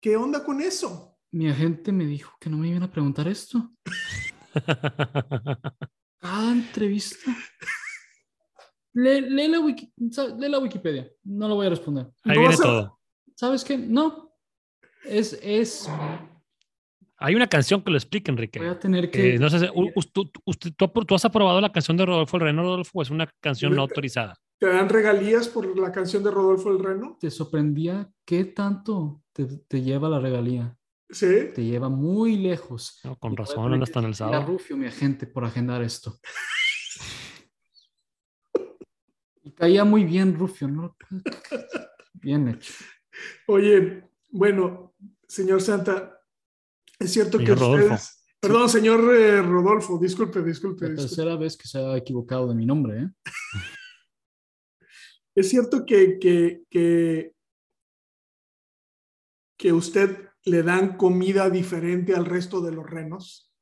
¿Qué 0.00 0.16
onda 0.16 0.44
con 0.44 0.60
eso? 0.60 1.18
Mi 1.30 1.48
agente 1.48 1.92
me 1.92 2.06
dijo 2.06 2.32
que 2.40 2.48
no 2.48 2.56
me 2.56 2.68
iban 2.68 2.82
a 2.82 2.90
preguntar 2.90 3.28
esto. 3.28 3.70
Ah, 6.20 6.50
entrevista. 6.52 7.30
Lee, 8.92 9.20
la 9.20 9.46
la, 10.48 10.58
Wikipedia. 10.58 11.08
No 11.22 11.48
lo 11.48 11.54
voy 11.54 11.68
a 11.68 11.70
responder. 11.70 12.08
Ahí 12.24 12.38
viene 12.38 12.56
todo. 12.56 12.98
¿Sabes 13.36 13.64
qué? 13.64 13.78
No. 13.78 14.34
Es, 15.04 15.38
es. 15.40 15.88
Hay 17.20 17.34
una 17.34 17.48
canción 17.48 17.82
que 17.82 17.90
lo 17.90 17.96
explica, 17.96 18.30
Enrique. 18.30 18.60
Voy 18.60 18.68
a 18.68 18.78
tener 18.78 19.10
que. 19.10 19.34
Eh, 19.34 19.38
no 19.38 19.50
sé, 19.50 19.68
usted, 19.94 20.22
tú, 20.76 21.14
has 21.14 21.24
aprobado 21.24 21.60
la 21.60 21.72
canción 21.72 21.96
de 21.96 22.06
Rodolfo 22.06 22.36
el 22.36 22.44
Reno, 22.44 22.62
Rodolfo, 22.62 23.02
es 23.02 23.10
una 23.10 23.26
canción 23.40 23.74
no 23.74 23.82
autorizada. 23.82 24.36
¿Te 24.58 24.68
dan 24.68 24.88
regalías 24.88 25.48
por 25.48 25.76
la 25.78 25.90
canción 25.90 26.22
de 26.22 26.30
Rodolfo 26.30 26.70
el 26.70 26.78
Reno? 26.78 27.16
Te 27.20 27.30
sorprendía 27.30 28.08
qué 28.24 28.44
tanto 28.44 29.22
te, 29.32 29.46
te 29.46 29.82
lleva 29.82 30.08
la 30.08 30.20
regalía. 30.20 30.76
Sí. 31.10 31.48
Te 31.54 31.64
lleva 31.64 31.88
muy 31.88 32.36
lejos. 32.36 33.00
con 33.18 33.36
razón, 33.36 33.76
no 33.76 33.84
está 33.84 33.98
en 33.98 34.06
el 34.06 34.14
sábado. 34.14 34.46
Rufio, 34.46 34.76
mi 34.76 34.86
agente, 34.86 35.26
por 35.26 35.44
agendar 35.44 35.82
esto. 35.82 36.14
y 39.42 39.50
caía 39.52 39.84
muy 39.84 40.04
bien 40.04 40.36
Rufio, 40.36 40.68
¿no? 40.68 40.96
Bien 42.20 42.48
hecho. 42.48 42.72
Oye, 43.46 44.02
bueno, 44.30 44.92
señor 45.28 45.62
Santa, 45.62 46.17
es 46.98 47.12
cierto 47.12 47.38
que 47.38 47.52
ustedes... 47.52 48.14
Perdón, 48.40 48.68
señor 48.68 49.14
eh, 49.16 49.42
Rodolfo, 49.42 49.98
disculpe, 49.98 50.42
disculpe. 50.42 50.88
La 50.88 50.94
tercera 50.94 51.36
vez 51.36 51.56
que 51.56 51.66
se 51.66 51.78
ha 51.78 51.96
equivocado 51.96 52.46
de 52.46 52.54
mi 52.54 52.64
nombre, 52.64 53.02
¿eh? 53.02 53.10
es 55.34 55.48
cierto 55.48 55.84
que, 55.84 56.20
que, 56.20 56.62
que, 56.70 57.32
que 59.56 59.72
usted 59.72 60.28
le 60.44 60.62
dan 60.62 60.96
comida 60.96 61.50
diferente 61.50 62.14
al 62.14 62.26
resto 62.26 62.60
de 62.60 62.72
los 62.72 62.88
renos. 62.88 63.52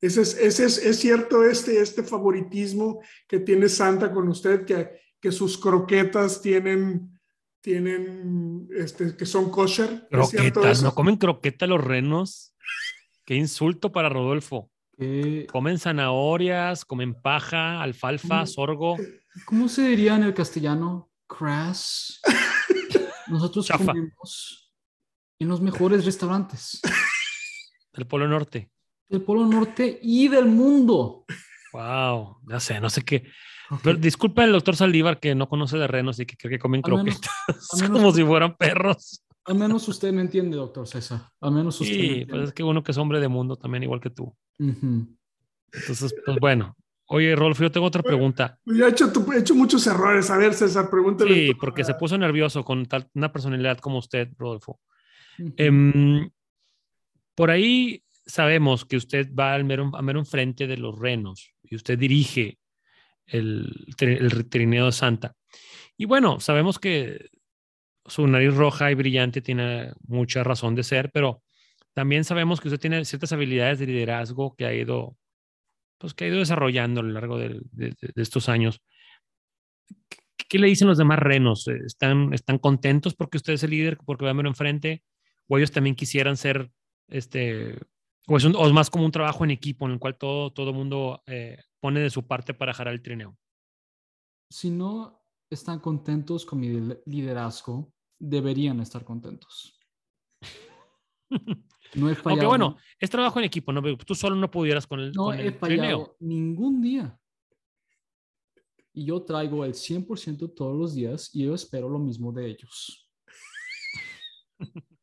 Ese 0.00 0.22
es, 0.22 0.36
ese 0.36 0.64
es, 0.64 0.78
es 0.78 0.98
cierto 0.98 1.44
este, 1.44 1.80
este 1.80 2.02
favoritismo 2.02 3.00
que 3.26 3.40
tiene 3.40 3.68
Santa 3.68 4.12
con 4.12 4.28
usted, 4.28 4.64
que, 4.64 5.00
que 5.20 5.32
sus 5.32 5.58
croquetas 5.58 6.40
tienen, 6.40 7.20
tienen 7.60 8.68
este, 8.76 9.16
que 9.16 9.26
son 9.26 9.50
kosher. 9.50 10.06
Croquetas, 10.10 10.82
¿no 10.82 10.94
comen 10.94 11.16
croquetas 11.16 11.68
los 11.68 11.82
renos? 11.82 12.54
Qué 13.28 13.34
insulto 13.34 13.92
para 13.92 14.08
Rodolfo. 14.08 14.70
Comen 15.52 15.78
zanahorias, 15.78 16.86
comen 16.86 17.12
paja, 17.12 17.82
alfalfa, 17.82 18.46
sorgo. 18.46 18.96
¿Cómo 19.44 19.68
se 19.68 19.86
diría 19.86 20.16
en 20.16 20.22
el 20.22 20.32
castellano? 20.32 21.10
Crass. 21.26 22.22
Nosotros 23.26 23.68
comemos 23.68 24.72
en 25.38 25.46
los 25.46 25.60
mejores 25.60 26.06
restaurantes. 26.06 26.80
Del 27.92 28.06
Polo 28.06 28.26
Norte. 28.26 28.70
Del 29.10 29.20
Polo 29.20 29.44
Norte 29.44 30.00
y 30.02 30.28
del 30.28 30.46
mundo. 30.46 31.26
Wow, 31.74 32.38
ya 32.48 32.60
sé, 32.60 32.80
no 32.80 32.88
sé 32.88 33.02
qué. 33.02 33.24
Pero 33.82 33.98
disculpa 33.98 34.42
el 34.44 34.52
doctor 34.52 34.74
Saldívar 34.74 35.20
que 35.20 35.34
no 35.34 35.50
conoce 35.50 35.76
de 35.76 35.86
renos 35.86 36.18
y 36.18 36.24
que 36.24 36.38
cree 36.38 36.52
que 36.52 36.58
comen 36.58 36.80
croquetas 36.80 37.28
como 37.92 38.10
si 38.10 38.24
fueran 38.24 38.56
perros. 38.56 39.22
Al 39.48 39.54
menos 39.54 39.88
usted 39.88 40.12
me 40.12 40.20
entiende, 40.20 40.58
doctor 40.58 40.86
César. 40.86 41.22
Al 41.40 41.52
menos 41.52 41.80
usted. 41.80 41.94
Sí, 41.94 42.26
pues 42.28 42.48
es 42.48 42.52
que 42.52 42.62
uno 42.62 42.82
que 42.82 42.92
es 42.92 42.98
hombre 42.98 43.18
de 43.18 43.28
mundo 43.28 43.56
también, 43.56 43.82
igual 43.82 43.98
que 43.98 44.10
tú. 44.10 44.36
Entonces, 44.58 46.14
pues 46.24 46.38
bueno. 46.38 46.76
Oye, 47.06 47.34
Rolfo, 47.34 47.62
yo 47.62 47.72
tengo 47.72 47.86
otra 47.86 48.02
pregunta. 48.02 48.58
He 48.66 48.86
hecho, 48.86 49.10
he 49.32 49.38
hecho 49.38 49.54
muchos 49.54 49.86
errores. 49.86 50.28
A 50.28 50.36
ver, 50.36 50.52
César, 50.52 50.90
pregúntale. 50.90 51.34
Sí, 51.34 51.54
porque 51.54 51.82
se 51.82 51.94
puso 51.94 52.18
nervioso 52.18 52.62
con 52.62 52.84
tal, 52.84 53.08
una 53.14 53.32
personalidad 53.32 53.78
como 53.78 53.96
usted, 53.96 54.28
Rodolfo. 54.36 54.78
Em, 55.56 56.28
por 57.34 57.50
ahí 57.50 58.02
sabemos 58.26 58.84
que 58.84 58.98
usted 58.98 59.34
va 59.34 59.54
al 59.54 59.64
mero, 59.64 59.90
a 59.94 60.02
mero 60.02 60.22
frente 60.26 60.66
de 60.66 60.76
los 60.76 60.98
renos 60.98 61.54
y 61.62 61.76
usted 61.76 61.98
dirige 61.98 62.58
el, 63.24 63.86
el 63.98 64.46
trineo 64.50 64.86
de 64.86 64.92
Santa. 64.92 65.34
Y 65.96 66.04
bueno, 66.04 66.38
sabemos 66.40 66.78
que 66.78 67.30
su 68.08 68.26
nariz 68.26 68.54
roja 68.54 68.90
y 68.90 68.94
brillante 68.94 69.40
tiene 69.40 69.92
mucha 70.06 70.42
razón 70.42 70.74
de 70.74 70.82
ser, 70.82 71.10
pero 71.12 71.42
también 71.94 72.24
sabemos 72.24 72.60
que 72.60 72.68
usted 72.68 72.80
tiene 72.80 73.04
ciertas 73.04 73.32
habilidades 73.32 73.78
de 73.78 73.86
liderazgo 73.86 74.54
que 74.56 74.66
ha 74.66 74.74
ido, 74.74 75.16
pues, 75.98 76.14
que 76.14 76.24
ha 76.24 76.28
ido 76.28 76.38
desarrollando 76.38 77.00
a 77.00 77.04
lo 77.04 77.10
largo 77.10 77.38
de, 77.38 77.60
de, 77.72 77.94
estos 78.16 78.48
años. 78.48 78.82
¿Qué, 80.48 80.58
le 80.58 80.68
dicen 80.68 80.88
los 80.88 80.98
demás 80.98 81.18
renos? 81.18 81.68
¿Están, 81.68 82.32
¿Están 82.32 82.58
contentos 82.58 83.14
porque 83.14 83.36
usted 83.36 83.54
es 83.54 83.62
el 83.62 83.70
líder, 83.70 83.98
porque 84.04 84.24
va 84.24 84.30
a 84.30 84.34
mero 84.34 84.48
enfrente? 84.48 85.02
o 85.48 85.58
ellos 85.58 85.72
también 85.72 85.96
quisieran 85.96 86.36
ser, 86.36 86.70
este, 87.08 87.78
o 88.26 88.36
es, 88.36 88.72
más 88.72 88.90
como 88.90 89.04
un 89.04 89.12
trabajo 89.12 89.44
en 89.44 89.50
equipo 89.50 89.86
en 89.86 89.92
el 89.92 89.98
cual 89.98 90.16
todo 90.16 90.52
todo 90.52 90.72
mundo 90.72 91.22
eh, 91.26 91.58
pone 91.80 92.00
de 92.00 92.10
su 92.10 92.26
parte 92.26 92.54
para 92.54 92.74
jalar 92.74 92.94
el 92.94 93.02
trineo. 93.02 93.36
Si 94.50 94.70
no 94.70 95.22
están 95.50 95.80
contentos 95.80 96.44
con 96.44 96.60
mi 96.60 96.68
liderazgo, 97.06 97.92
deberían 98.18 98.80
estar 98.80 99.04
contentos. 99.04 99.78
No 101.94 102.10
he 102.10 102.14
fallado. 102.14 102.30
Aunque 102.30 102.46
bueno, 102.46 102.76
es 102.98 103.08
trabajo 103.08 103.38
en 103.38 103.46
equipo, 103.46 103.72
¿no? 103.72 103.82
Tú 103.96 104.14
solo 104.14 104.36
no 104.36 104.50
pudieras 104.50 104.86
con 104.86 105.00
el, 105.00 105.10
no 105.12 105.32
he 105.32 105.52
fallado 105.52 106.16
ningún 106.20 106.82
día. 106.82 107.18
Y 108.92 109.06
yo 109.06 109.22
traigo 109.22 109.64
el 109.64 109.72
100% 109.72 110.54
todos 110.54 110.76
los 110.76 110.94
días 110.94 111.30
y 111.34 111.44
yo 111.44 111.54
espero 111.54 111.88
lo 111.88 111.98
mismo 111.98 112.30
de 112.30 112.46
ellos. 112.46 113.10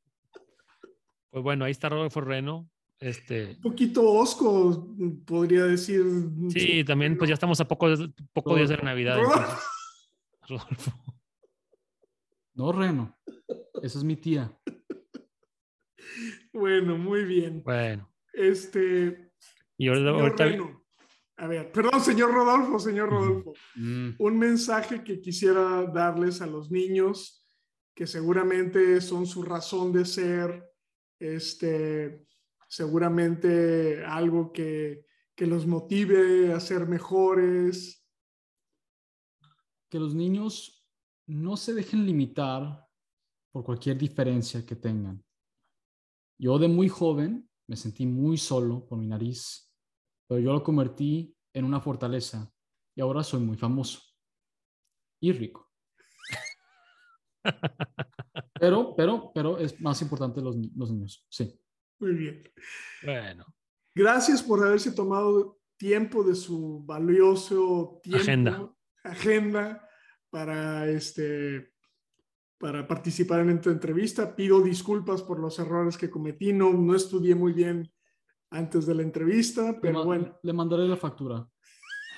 Pues 1.32 1.44
bueno, 1.44 1.66
ahí 1.66 1.72
está 1.72 1.90
Rodolfo 1.90 2.22
Reno. 2.22 2.70
Este... 2.98 3.56
Un 3.58 3.62
poquito 3.62 4.10
osco, 4.10 4.88
podría 5.26 5.66
decir. 5.66 6.02
Sí, 6.48 6.82
también, 6.86 7.18
pues 7.18 7.28
ya 7.28 7.34
estamos 7.34 7.60
a 7.60 7.68
poco, 7.68 7.88
poco 8.32 8.56
días 8.56 8.70
de 8.70 8.78
Navidad. 8.78 9.18
Rodolfo. 10.48 10.94
No, 12.56 12.72
Reno. 12.72 13.18
Esa 13.84 13.98
es 14.00 14.04
mi 14.04 14.16
tía. 14.16 14.58
Bueno, 16.54 16.98
muy 16.98 17.26
bien. 17.26 17.62
Bueno. 17.64 18.10
Este. 18.32 19.32
Y 19.78 19.90
ahorita. 19.90 20.46
A 21.38 21.48
ver, 21.48 21.70
perdón, 21.74 22.00
señor 22.00 22.34
Rodolfo, 22.34 22.80
señor 22.80 23.10
Rodolfo. 23.10 23.54
Mm. 23.76 24.12
Un 24.18 24.40
mensaje 24.40 25.04
que 25.04 25.20
quisiera 25.20 25.84
darles 25.84 26.42
a 26.42 26.48
los 26.48 26.72
niños, 26.72 27.46
que 27.94 28.08
seguramente 28.08 29.02
son 29.02 29.28
su 29.28 29.44
razón 29.44 29.92
de 29.92 30.06
ser, 30.06 30.64
este, 31.20 32.26
seguramente 32.70 34.06
algo 34.06 34.54
que, 34.54 35.06
que 35.36 35.46
los 35.46 35.68
motive 35.68 36.54
a 36.54 36.62
ser 36.62 36.88
mejores. 36.88 38.02
Que 39.90 40.00
los 40.00 40.16
niños 40.16 40.75
no 41.28 41.58
se 41.58 41.74
dejen 41.74 42.06
limitar 42.06 42.88
por 43.52 43.64
cualquier 43.64 43.98
diferencia 43.98 44.66
que 44.66 44.76
tengan. 44.76 45.24
Yo 46.38 46.60
de 46.60 46.68
muy 46.68 46.90
joven 46.90 47.50
me 47.68 47.76
sentí 47.76 48.06
muy 48.06 48.38
solo 48.38 48.86
por 48.86 48.98
mi 48.98 49.08
nariz, 49.08 49.72
pero 50.28 50.40
yo 50.40 50.54
lo 50.54 50.64
convertí 50.64 51.36
en 51.54 51.66
una 51.66 51.80
fortaleza 51.80 52.52
y 52.96 53.02
ahora 53.02 53.24
soy 53.24 53.40
muy 53.40 53.58
famoso 53.58 54.02
y 55.22 55.32
rico. 55.32 55.72
Pero, 58.58 58.96
pero, 58.96 59.32
pero 59.36 59.58
es 59.60 59.80
más 59.82 60.02
importante 60.02 60.42
los, 60.42 60.56
los 60.76 60.90
niños, 60.90 61.28
sí. 61.30 61.60
Muy 62.00 62.14
bien. 62.14 62.44
Bueno. 63.04 63.46
Gracias 63.94 64.42
por 64.42 64.66
haberse 64.66 64.94
tomado 64.94 65.60
tiempo 65.78 66.24
de 66.24 66.36
su 66.36 66.82
valioso 66.86 68.00
tiempo, 68.02 68.22
Agenda. 68.22 68.76
agenda 69.04 69.90
para, 70.36 70.90
este, 70.90 71.72
para 72.58 72.86
participar 72.86 73.40
en 73.40 73.52
esta 73.52 73.70
entrevista. 73.70 74.36
Pido 74.36 74.60
disculpas 74.62 75.22
por 75.22 75.40
los 75.40 75.58
errores 75.60 75.98
que 75.98 76.10
cometí. 76.10 76.52
No, 76.52 76.74
no 76.74 76.94
estudié 76.94 77.36
muy 77.36 77.54
bien 77.54 77.90
antes 78.50 78.86
de 78.86 78.96
la 78.96 79.04
entrevista, 79.04 79.80
pero 79.82 80.04
bueno. 80.04 80.38
le 80.44 80.52
mandaré 80.52 80.90
la 80.90 80.98
factura. 80.98 81.48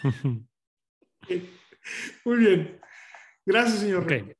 Muy 2.25 2.37
bien. 2.37 2.81
Gracias, 3.45 3.81
señor. 3.81 4.01
Ok. 4.01 4.09
Rey. 4.09 4.33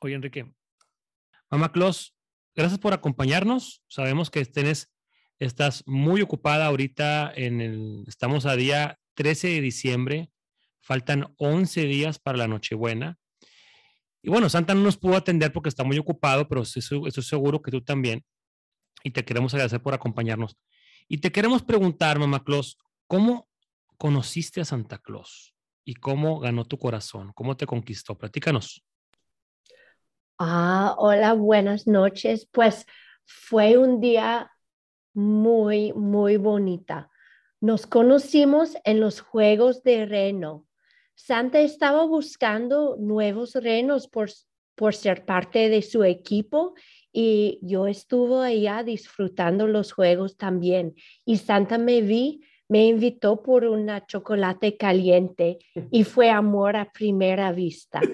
Oye, 0.00 0.14
Enrique. 0.14 0.54
Mamá 1.50 1.72
Claus, 1.72 2.14
gracias 2.54 2.78
por 2.78 2.92
acompañarnos. 2.92 3.82
Sabemos 3.88 4.30
que 4.30 4.44
tienes, 4.44 4.92
estás 5.38 5.82
muy 5.86 6.20
ocupada 6.20 6.66
ahorita 6.66 7.32
en 7.34 7.62
el, 7.62 8.04
estamos 8.06 8.44
a 8.44 8.54
día 8.54 8.98
13 9.14 9.48
de 9.48 9.60
diciembre, 9.62 10.30
faltan 10.82 11.32
11 11.38 11.84
días 11.84 12.18
para 12.18 12.38
la 12.38 12.48
Nochebuena. 12.48 13.16
Y 14.20 14.30
bueno, 14.30 14.48
Santa 14.48 14.74
no 14.74 14.82
nos 14.82 14.96
pudo 14.96 15.16
atender 15.16 15.52
porque 15.52 15.68
está 15.68 15.84
muy 15.84 15.98
ocupado, 15.98 16.46
pero 16.48 16.62
estoy, 16.62 17.10
seguro 17.10 17.62
que 17.62 17.70
tú 17.70 17.80
también. 17.82 18.24
Y 19.02 19.10
te 19.10 19.24
queremos 19.24 19.54
agradecer 19.54 19.82
por 19.82 19.94
acompañarnos. 19.94 20.56
Y 21.08 21.18
te 21.18 21.32
queremos 21.32 21.62
preguntar, 21.62 22.18
Mamá 22.18 22.44
Claus, 22.44 22.78
¿cómo 23.06 23.48
conociste 23.96 24.60
a 24.60 24.64
Santa 24.64 24.98
Claus? 24.98 25.54
¿Y 25.84 25.94
cómo 25.94 26.38
ganó 26.38 26.64
tu 26.64 26.78
corazón? 26.78 27.32
¿Cómo 27.34 27.56
te 27.56 27.66
conquistó? 27.66 28.16
Platícanos. 28.16 28.84
Ah, 30.38 30.94
hola, 30.98 31.32
buenas 31.34 31.88
noches. 31.88 32.48
Pues 32.50 32.86
fue 33.24 33.76
un 33.76 34.00
día 34.00 34.52
muy, 35.14 35.92
muy 35.92 36.36
bonita. 36.36 37.10
Nos 37.60 37.86
conocimos 37.86 38.76
en 38.84 39.00
los 39.00 39.20
Juegos 39.20 39.82
de 39.82 40.06
Reno. 40.06 40.66
Santa 41.14 41.60
estaba 41.60 42.04
buscando 42.04 42.96
nuevos 42.98 43.54
renos 43.54 44.08
por, 44.08 44.30
por 44.74 44.94
ser 44.94 45.24
parte 45.24 45.68
de 45.68 45.82
su 45.82 46.04
equipo 46.04 46.74
y 47.12 47.58
yo 47.62 47.86
estuve 47.86 48.46
allá 48.46 48.82
disfrutando 48.82 49.66
los 49.66 49.92
juegos 49.92 50.36
también. 50.36 50.94
Y 51.24 51.38
Santa 51.38 51.78
me 51.78 52.00
vi, 52.00 52.40
me 52.68 52.86
invitó 52.86 53.42
por 53.42 53.64
una 53.64 54.04
chocolate 54.06 54.76
caliente 54.76 55.58
y 55.90 56.04
fue 56.04 56.30
amor 56.30 56.76
a 56.76 56.90
primera 56.90 57.52
vista. 57.52 58.00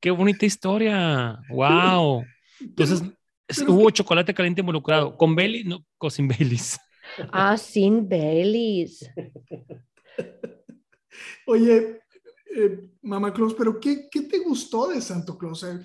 Qué 0.00 0.10
bonita 0.10 0.46
historia. 0.46 1.38
Wow. 1.50 2.24
Entonces, 2.60 3.02
es- 3.48 3.62
hubo 3.66 3.90
chocolate 3.90 4.32
caliente 4.32 4.60
involucrado. 4.60 5.16
¿Con 5.16 5.34
Bailey? 5.34 5.64
No, 5.64 5.84
con 5.98 6.10
sin 6.10 6.28
Baileys. 6.28 6.78
Ah, 7.32 7.56
sin 7.56 8.08
Baileys. 8.08 9.08
Oye, 11.46 12.00
eh, 12.56 12.88
Mamá 13.02 13.32
Claus, 13.32 13.54
pero 13.54 13.80
¿qué, 13.80 14.08
qué 14.10 14.22
te 14.22 14.38
gustó 14.38 14.88
de 14.88 15.00
Santo 15.00 15.38
Claus? 15.38 15.64
Eh, 15.64 15.80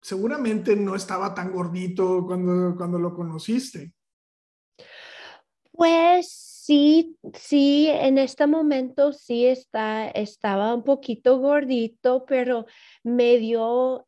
seguramente 0.00 0.76
no 0.76 0.94
estaba 0.94 1.34
tan 1.34 1.52
gordito 1.52 2.24
cuando, 2.26 2.76
cuando 2.76 2.98
lo 2.98 3.14
conociste. 3.14 3.92
Pues 5.72 6.30
sí, 6.30 7.16
sí, 7.34 7.88
en 7.88 8.18
este 8.18 8.46
momento 8.46 9.12
sí 9.12 9.46
está, 9.46 10.08
estaba 10.08 10.74
un 10.74 10.84
poquito 10.84 11.38
gordito, 11.38 12.24
pero 12.26 12.66
me 13.02 13.38
dio 13.38 14.06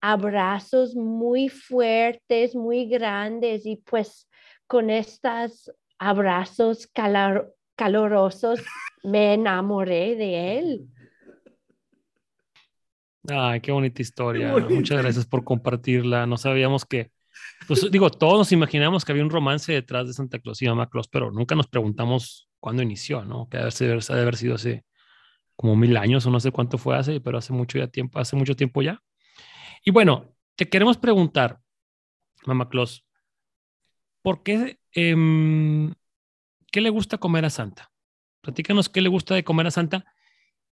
abrazos 0.00 0.94
muy 0.94 1.48
fuertes, 1.48 2.54
muy 2.54 2.88
grandes 2.88 3.66
y 3.66 3.76
pues 3.76 4.28
con 4.66 4.90
estos 4.90 5.72
abrazos 5.98 6.86
calor- 6.92 7.54
calorosos 7.76 8.60
me 9.02 9.34
enamoré 9.34 10.16
de 10.16 10.58
él. 10.58 10.88
Ay, 13.28 13.60
qué 13.60 13.72
bonita 13.72 14.02
historia. 14.02 14.52
bonita. 14.52 14.72
Muchas 14.74 15.02
gracias 15.02 15.26
por 15.26 15.44
compartirla. 15.44 16.26
No 16.26 16.36
sabíamos 16.36 16.84
que, 16.84 17.10
pues 17.66 17.90
digo, 17.90 18.10
todos 18.10 18.38
nos 18.38 18.52
imaginamos 18.52 19.04
que 19.04 19.12
había 19.12 19.24
un 19.24 19.30
romance 19.30 19.72
detrás 19.72 20.06
de 20.06 20.12
Santa 20.12 20.38
Claus 20.38 20.62
y 20.62 20.68
Mamá 20.68 20.88
Claus, 20.88 21.08
pero 21.08 21.30
nunca 21.30 21.54
nos 21.54 21.66
preguntamos 21.66 22.48
cuándo 22.60 22.82
inició, 22.82 23.24
¿no? 23.24 23.48
Que 23.48 23.58
debe 23.58 24.00
de 24.00 24.20
haber 24.20 24.36
sido 24.36 24.54
hace 24.54 24.84
como 25.56 25.74
mil 25.74 25.96
años 25.96 26.26
o 26.26 26.30
no 26.30 26.38
sé 26.38 26.52
cuánto 26.52 26.78
fue 26.78 26.96
hace, 26.96 27.20
pero 27.20 27.38
hace 27.38 27.52
mucho 27.52 27.78
ya 27.78 27.88
tiempo, 27.88 28.18
hace 28.18 28.36
mucho 28.36 28.54
tiempo 28.54 28.82
ya. 28.82 29.00
Y 29.84 29.90
bueno, 29.90 30.34
te 30.54 30.68
queremos 30.68 30.98
preguntar, 30.98 31.58
Mamá 32.44 32.68
Claus, 32.68 33.05
¿por 34.26 34.42
qué, 34.42 34.80
em, 34.92 35.94
qué 36.72 36.80
le 36.80 36.90
gusta 36.90 37.16
comer 37.16 37.44
a 37.44 37.50
Santa? 37.50 37.92
Platícanos 38.40 38.88
qué 38.88 39.00
le 39.00 39.08
gusta 39.08 39.36
de 39.36 39.44
comer 39.44 39.68
a 39.68 39.70
Santa. 39.70 40.04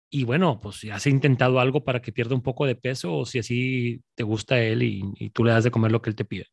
Y 0.10 0.26
bueno, 0.26 0.60
pues 0.60 0.82
si 0.82 0.90
has 0.90 1.08
intentado 1.08 1.62
algo 1.62 1.86
para 1.86 2.02
que 2.02 2.12
pierda 2.12 2.36
un 2.36 2.42
poco 2.42 2.66
de 2.66 2.76
peso 2.76 3.16
o 3.16 3.26
si 3.26 3.40
así 3.40 4.02
te 4.16 4.24
gusta 4.24 4.60
él 4.60 4.84
y, 4.84 5.02
y 5.16 5.30
tú 5.30 5.46
le 5.46 5.54
das 5.54 5.64
de 5.64 5.72
comer 5.72 5.94
lo 5.94 6.02
que 6.02 6.10
él 6.10 6.18
te 6.18 6.26
pide. 6.26 6.48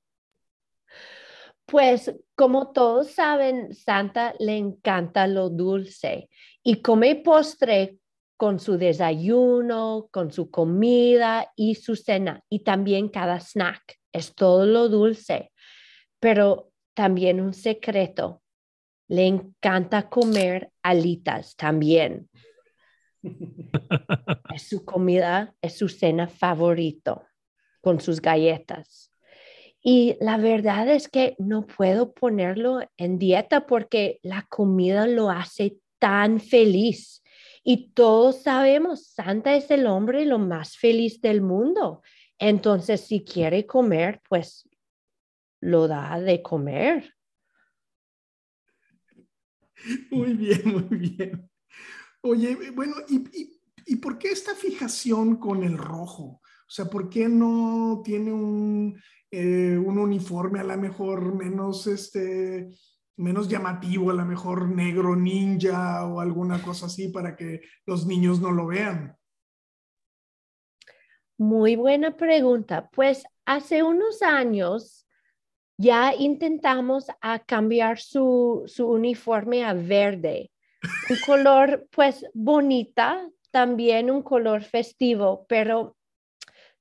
Pues 1.66 2.14
como 2.36 2.70
todos 2.70 3.10
saben, 3.10 3.74
Santa 3.74 4.32
le 4.38 4.56
encanta 4.56 5.26
lo 5.26 5.50
dulce 5.50 6.28
y 6.62 6.80
come 6.80 7.16
postre 7.16 7.96
con 8.36 8.60
su 8.60 8.78
desayuno, 8.78 10.06
con 10.12 10.30
su 10.30 10.48
comida 10.48 11.50
y 11.56 11.74
su 11.74 11.96
cena 11.96 12.40
y 12.48 12.60
también 12.60 13.08
cada 13.08 13.40
snack. 13.40 13.98
Es 14.12 14.32
todo 14.36 14.64
lo 14.64 14.88
dulce, 14.88 15.50
pero 16.20 16.70
también 16.94 17.40
un 17.40 17.54
secreto. 17.54 18.42
Le 19.08 19.26
encanta 19.26 20.08
comer 20.08 20.70
alitas 20.82 21.56
también. 21.56 22.28
Es 24.54 24.68
su 24.68 24.84
comida, 24.84 25.54
es 25.60 25.76
su 25.76 25.88
cena 25.88 26.28
favorito 26.28 27.26
con 27.80 28.00
sus 28.00 28.20
galletas. 28.20 29.10
Y 29.82 30.16
la 30.20 30.38
verdad 30.38 30.88
es 30.88 31.08
que 31.08 31.34
no 31.38 31.66
puedo 31.66 32.12
ponerlo 32.14 32.80
en 32.96 33.18
dieta 33.18 33.66
porque 33.66 34.18
la 34.22 34.46
comida 34.48 35.06
lo 35.06 35.28
hace 35.30 35.78
tan 35.98 36.40
feliz. 36.40 37.22
Y 37.62 37.92
todos 37.92 38.42
sabemos, 38.42 39.06
Santa 39.06 39.54
es 39.56 39.70
el 39.70 39.86
hombre 39.86 40.24
lo 40.24 40.38
más 40.38 40.76
feliz 40.76 41.20
del 41.20 41.42
mundo. 41.42 42.02
Entonces, 42.38 43.02
si 43.02 43.24
quiere 43.24 43.66
comer, 43.66 44.20
pues 44.28 44.68
lo 45.64 45.88
da 45.88 46.20
de 46.20 46.42
comer. 46.42 47.14
Muy 50.10 50.34
bien, 50.34 50.62
muy 50.66 50.98
bien. 50.98 51.50
Oye, 52.22 52.70
bueno, 52.70 52.94
¿y, 53.08 53.16
y, 53.38 53.60
y 53.86 53.96
por 53.96 54.18
qué 54.18 54.28
esta 54.30 54.54
fijación 54.54 55.36
con 55.36 55.62
el 55.62 55.78
rojo? 55.78 56.40
O 56.66 56.70
sea, 56.70 56.86
¿por 56.86 57.08
qué 57.08 57.28
no 57.28 58.02
tiene 58.04 58.32
un, 58.32 59.00
eh, 59.30 59.78
un 59.78 59.98
uniforme 59.98 60.60
a 60.60 60.64
lo 60.64 60.76
mejor 60.76 61.34
menos, 61.34 61.86
este, 61.86 62.68
menos 63.16 63.48
llamativo, 63.48 64.10
a 64.10 64.14
lo 64.14 64.24
mejor 64.26 64.68
negro 64.68 65.16
ninja 65.16 66.06
o 66.06 66.20
alguna 66.20 66.62
cosa 66.62 66.86
así 66.86 67.08
para 67.08 67.36
que 67.36 67.62
los 67.86 68.06
niños 68.06 68.40
no 68.40 68.52
lo 68.52 68.66
vean? 68.66 69.16
Muy 71.38 71.76
buena 71.76 72.16
pregunta. 72.16 72.90
Pues 72.90 73.24
hace 73.46 73.82
unos 73.82 74.22
años 74.22 75.03
ya 75.76 76.14
intentamos 76.14 77.06
a 77.20 77.38
cambiar 77.40 77.98
su, 77.98 78.62
su 78.66 78.86
uniforme 78.88 79.64
a 79.64 79.74
verde, 79.74 80.50
un 81.10 81.16
color 81.26 81.88
pues 81.90 82.24
bonita, 82.32 83.28
también 83.50 84.10
un 84.10 84.22
color 84.22 84.62
festivo, 84.62 85.46
pero 85.48 85.96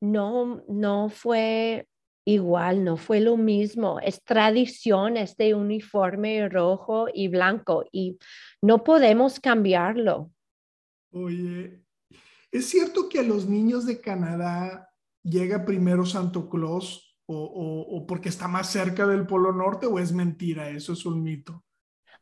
no, 0.02 0.64
no 0.68 1.10
fue 1.10 1.88
igual, 2.26 2.84
no 2.84 2.98
fue 2.98 3.20
lo 3.20 3.38
mismo. 3.38 4.00
Es 4.00 4.24
tradición 4.24 5.18
este 5.18 5.54
uniforme 5.54 6.48
rojo 6.50 7.08
y 7.14 7.28
blanco 7.28 7.86
y 7.92 8.18
no 8.62 8.84
podemos 8.84 9.40
cambiarlo. 9.40 10.32
Oye, 11.12 11.84
¿es 12.52 12.70
cierto 12.70 13.08
que 13.08 13.20
a 13.20 13.24
los 13.24 13.48
niños 13.48 13.86
de 13.86 14.02
Canadá 14.02 14.90
llega 15.24 15.66
primero 15.66 16.06
Santo 16.06 16.50
Claus 16.50 17.13
o, 17.26 17.36
o, 17.36 17.98
o 17.98 18.06
porque 18.06 18.30
está 18.30 18.48
más 18.48 18.72
cerca 18.72 19.08
del 19.08 19.26
Polo 19.26 19.54
Norte 19.54 19.86
o 19.86 20.00
es 20.00 20.12
mentira? 20.12 20.70
Eso 20.70 20.94
es 20.94 21.06
un 21.06 21.24
mito. 21.24 21.64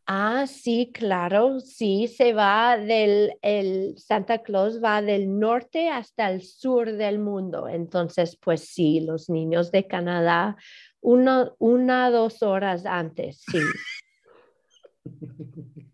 Ah, 0.07 0.45
sí, 0.47 0.91
claro, 0.93 1.59
sí, 1.59 2.07
se 2.07 2.33
va 2.33 2.77
del, 2.77 3.33
el 3.41 3.97
Santa 3.97 4.39
Claus 4.41 4.83
va 4.83 5.01
del 5.01 5.39
norte 5.39 5.89
hasta 5.89 6.29
el 6.29 6.41
sur 6.41 6.91
del 6.91 7.19
mundo. 7.19 7.67
Entonces, 7.69 8.37
pues 8.41 8.67
sí, 8.67 8.99
los 8.99 9.29
niños 9.29 9.71
de 9.71 9.87
Canadá, 9.87 10.57
uno, 10.99 11.55
una, 11.59 12.09
dos 12.09 12.43
horas 12.43 12.85
antes, 12.85 13.43
sí. 13.49 13.59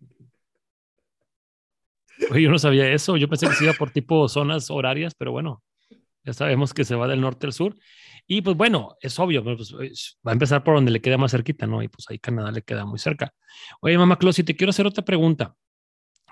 Oye, 2.32 2.42
yo 2.42 2.50
no 2.50 2.60
sabía 2.60 2.90
eso. 2.92 3.18
Yo 3.18 3.28
pensé 3.28 3.48
que 3.48 3.54
se 3.54 3.66
iba 3.66 3.74
por 3.74 3.92
tipo 3.92 4.28
zonas 4.28 4.72
horarias, 4.72 5.14
pero 5.16 5.32
bueno, 5.32 5.62
ya 6.24 6.34
sabemos 6.34 6.74
que 6.74 6.84
se 6.84 6.96
va 6.96 7.08
del 7.08 7.22
norte 7.22 7.46
al 7.46 7.54
sur. 7.54 7.76
Y 8.28 8.42
pues 8.42 8.58
bueno, 8.58 8.98
es 9.00 9.18
obvio, 9.20 9.44
pues, 9.44 9.74
va 10.26 10.32
a 10.32 10.34
empezar 10.34 10.64
por 10.64 10.76
donde 10.76 10.92
le 10.92 11.02
queda 11.02 11.18
más 11.18 11.32
cerquita, 11.32 11.66
¿no? 11.66 11.82
Y 11.82 11.88
pues 11.88 12.06
ahí 12.10 12.20
Canadá 12.20 12.52
le 12.52 12.62
queda 12.62 12.86
muy 12.86 13.00
cerca. 13.00 13.34
Oye, 13.80 13.98
mamá 13.98 14.20
Closy, 14.20 14.44
te 14.44 14.56
quiero 14.56 14.72
hacer 14.72 14.86
otra 14.86 15.06
pregunta 15.06 15.56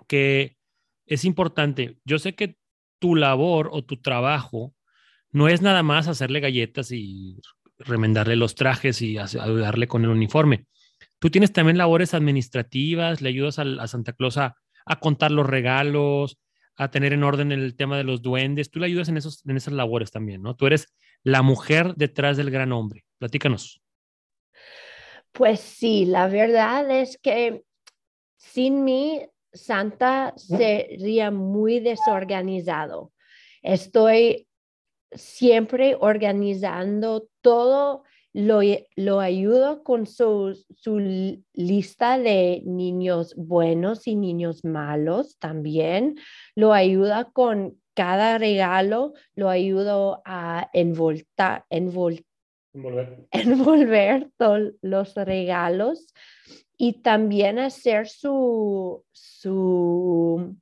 que 0.08 0.58
es 1.06 1.24
importante. 1.24 1.98
Yo 2.04 2.20
sé 2.20 2.36
que 2.36 2.58
tu 3.00 3.16
labor 3.16 3.70
o 3.72 3.84
tu 3.84 4.02
trabajo 4.02 4.74
no 5.32 5.48
es 5.48 5.62
nada 5.62 5.84
más 5.84 6.08
hacerle 6.08 6.42
galletas 6.42 6.92
y 6.92 7.40
remendarle 7.78 8.36
los 8.36 8.56
trajes 8.56 9.02
y 9.02 9.18
ayudarle 9.18 9.88
con 9.88 10.04
el 10.04 10.10
uniforme. 10.10 10.66
Tú 11.20 11.30
tienes 11.30 11.54
también 11.54 11.78
labores 11.78 12.14
administrativas, 12.14 13.22
le 13.22 13.30
ayudas 13.30 13.60
a, 13.60 13.88
Santa 13.88 14.14
Claus 14.14 14.38
a, 14.38 14.56
contar 15.00 15.32
los 15.32 15.46
regalos, 15.46 16.38
a 16.76 16.90
tener 16.90 17.14
en 17.14 17.24
orden 17.24 17.52
el 17.52 17.76
tema 17.76 17.98
de 17.98 18.04
los 18.04 18.22
duendes. 18.22 18.70
Tú 18.70 18.80
le 18.80 18.88
ayudas 18.88 19.10
en, 19.10 19.18
esos, 19.18 19.46
en 19.46 19.58
esas 19.58 19.74
labores 19.74 20.12
también, 20.12 20.42
¿no? 20.42 20.56
Tú 20.56 20.68
eres 20.68 20.94
la 21.26 21.42
mujer 21.42 21.96
detrás 21.96 22.38
del 22.38 22.52
gran 22.52 22.72
hombre. 22.72 23.04
Platícanos. 23.18 23.82
Pues 25.32 25.60
sí, 25.60 26.06
la 26.06 26.28
verdad 26.28 26.90
es 26.90 27.18
que 27.18 27.64
sin 28.38 28.86
mí 28.86 29.28
Santa 29.52 30.34
sería 30.38 31.32
muy 31.32 31.80
desorganizado. 31.80 33.12
Estoy 33.64 34.48
siempre 35.12 35.98
organizando 36.00 37.28
todo, 37.42 38.04
lo, 38.32 38.62
lo 38.96 39.20
ayudo 39.20 39.84
con 39.84 40.06
su, 40.06 40.62
su, 40.78 41.00
lista 41.54 42.20
de 42.20 42.62
niños 42.66 43.34
buenos 43.36 44.08
y 44.08 44.16
niños 44.16 44.64
malos 44.64 45.38
también, 45.40 46.16
lo 46.54 46.74
ayuda 46.74 47.32
con 47.32 47.82
cada 47.96 48.38
regalo, 48.38 49.14
lo 49.34 49.50
ayudo 49.50 50.22
a 50.26 50.70
envoltar, 50.74 51.66
envolver. 51.70 52.26
envolver 53.32 54.30
todos 54.38 54.74
los 54.82 55.16
regalos 55.16 56.14
y 56.78 57.02
también 57.02 57.58
hacer 57.58 58.10
su, 58.10 59.06
su 59.14 60.58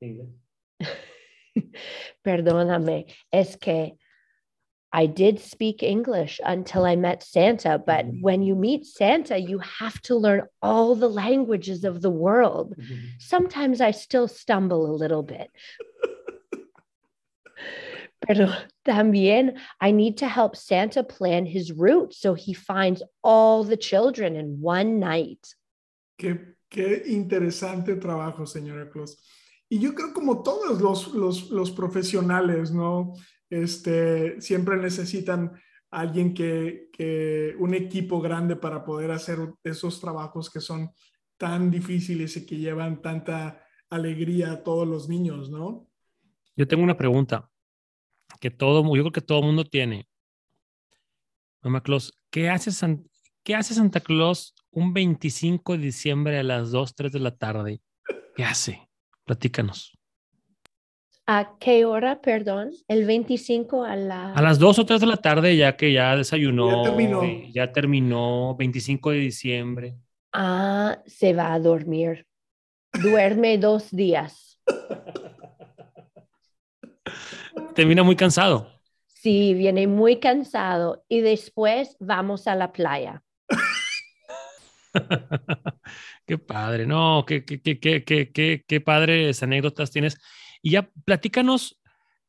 perdóname, 2.22 3.06
es 3.30 3.56
que 3.56 3.96
I 4.94 5.06
did 5.06 5.40
speak 5.40 5.82
English 5.82 6.40
until 6.44 6.84
I 6.84 6.94
met 6.94 7.24
Santa, 7.24 7.82
but 7.84 8.06
mm-hmm. 8.06 8.20
when 8.20 8.42
you 8.42 8.54
meet 8.54 8.86
Santa, 8.86 9.36
you 9.36 9.58
have 9.58 10.00
to 10.02 10.14
learn 10.14 10.42
all 10.62 10.94
the 10.94 11.10
languages 11.10 11.82
of 11.82 12.00
the 12.00 12.10
world. 12.10 12.76
Mm-hmm. 12.78 13.18
Sometimes 13.18 13.80
I 13.80 13.90
still 13.90 14.28
stumble 14.28 14.86
a 14.86 14.94
little 14.94 15.24
bit. 15.24 15.50
Pero 18.24 18.54
también 18.86 19.58
I 19.80 19.90
need 19.90 20.18
to 20.18 20.28
help 20.28 20.54
Santa 20.54 21.02
plan 21.02 21.44
his 21.44 21.72
route 21.72 22.14
so 22.14 22.34
he 22.34 22.54
finds 22.54 23.02
all 23.20 23.64
the 23.64 23.76
children 23.76 24.36
in 24.36 24.60
one 24.60 25.00
night. 25.00 25.56
Qué, 26.16 26.54
qué 26.70 27.02
interesante 27.06 27.96
trabajo, 27.96 28.46
señora 28.46 28.88
Claus. 28.92 29.16
Y 29.68 29.78
yo 29.80 29.92
creo 29.92 30.14
como 30.14 30.44
todos 30.44 30.80
los, 30.80 31.08
los, 31.08 31.50
los 31.50 31.72
profesionales, 31.72 32.70
¿no? 32.70 33.14
Este, 33.50 34.40
siempre 34.40 34.76
necesitan 34.76 35.52
alguien 35.90 36.34
que, 36.34 36.88
que, 36.92 37.54
un 37.58 37.74
equipo 37.74 38.20
grande 38.20 38.56
para 38.56 38.84
poder 38.84 39.10
hacer 39.10 39.38
esos 39.62 40.00
trabajos 40.00 40.50
que 40.50 40.60
son 40.60 40.90
tan 41.36 41.70
difíciles 41.70 42.36
y 42.36 42.46
que 42.46 42.56
llevan 42.56 43.00
tanta 43.00 43.64
alegría 43.90 44.52
a 44.52 44.62
todos 44.62 44.86
los 44.88 45.08
niños, 45.08 45.50
¿no? 45.50 45.86
Yo 46.56 46.66
tengo 46.66 46.82
una 46.82 46.96
pregunta 46.96 47.50
que 48.40 48.50
todo, 48.50 48.84
yo 48.94 49.02
creo 49.02 49.12
que 49.12 49.20
todo 49.20 49.40
el 49.40 49.46
mundo 49.46 49.64
tiene. 49.64 50.08
Mamá 51.62 51.82
Claus, 51.82 52.18
¿qué 52.30 52.50
hace, 52.50 52.70
¿qué 53.42 53.54
hace 53.54 53.74
Santa 53.74 54.00
Claus 54.00 54.54
un 54.70 54.92
25 54.92 55.72
de 55.72 55.78
diciembre 55.78 56.38
a 56.38 56.42
las 56.42 56.70
2, 56.70 56.94
3 56.94 57.12
de 57.12 57.20
la 57.20 57.36
tarde? 57.36 57.80
¿Qué 58.36 58.44
hace? 58.44 58.88
Platícanos. 59.24 59.96
¿A 61.26 61.56
qué 61.58 61.86
hora, 61.86 62.20
perdón? 62.20 62.72
El 62.86 63.06
25 63.06 63.82
a 63.82 63.96
la... 63.96 64.34
A 64.34 64.42
las 64.42 64.58
2 64.58 64.80
o 64.80 64.84
3 64.84 65.00
de 65.00 65.06
la 65.06 65.16
tarde, 65.16 65.56
ya 65.56 65.74
que 65.74 65.90
ya 65.90 66.16
desayunó. 66.16 66.82
Ya 66.82 66.90
terminó. 66.90 67.22
Ya 67.50 67.72
terminó, 67.72 68.54
25 68.56 69.10
de 69.10 69.16
diciembre. 69.16 69.96
Ah, 70.32 70.98
se 71.06 71.32
va 71.32 71.54
a 71.54 71.58
dormir. 71.58 72.26
Duerme 72.92 73.56
dos 73.56 73.90
días. 73.90 74.60
Termina 77.74 78.02
muy 78.02 78.16
cansado. 78.16 78.70
Sí, 79.06 79.54
viene 79.54 79.86
muy 79.86 80.20
cansado 80.20 81.06
y 81.08 81.22
después 81.22 81.96
vamos 82.00 82.46
a 82.46 82.54
la 82.54 82.70
playa. 82.70 83.22
qué 86.26 86.36
padre, 86.36 86.86
no, 86.86 87.24
qué, 87.26 87.46
qué, 87.46 87.62
qué, 87.62 87.80
qué, 87.80 88.04
qué, 88.04 88.64
qué 88.66 88.80
padres 88.82 89.42
anécdotas 89.42 89.90
tienes. 89.90 90.18
Y 90.64 90.70
ya 90.70 90.90
platícanos, 91.04 91.78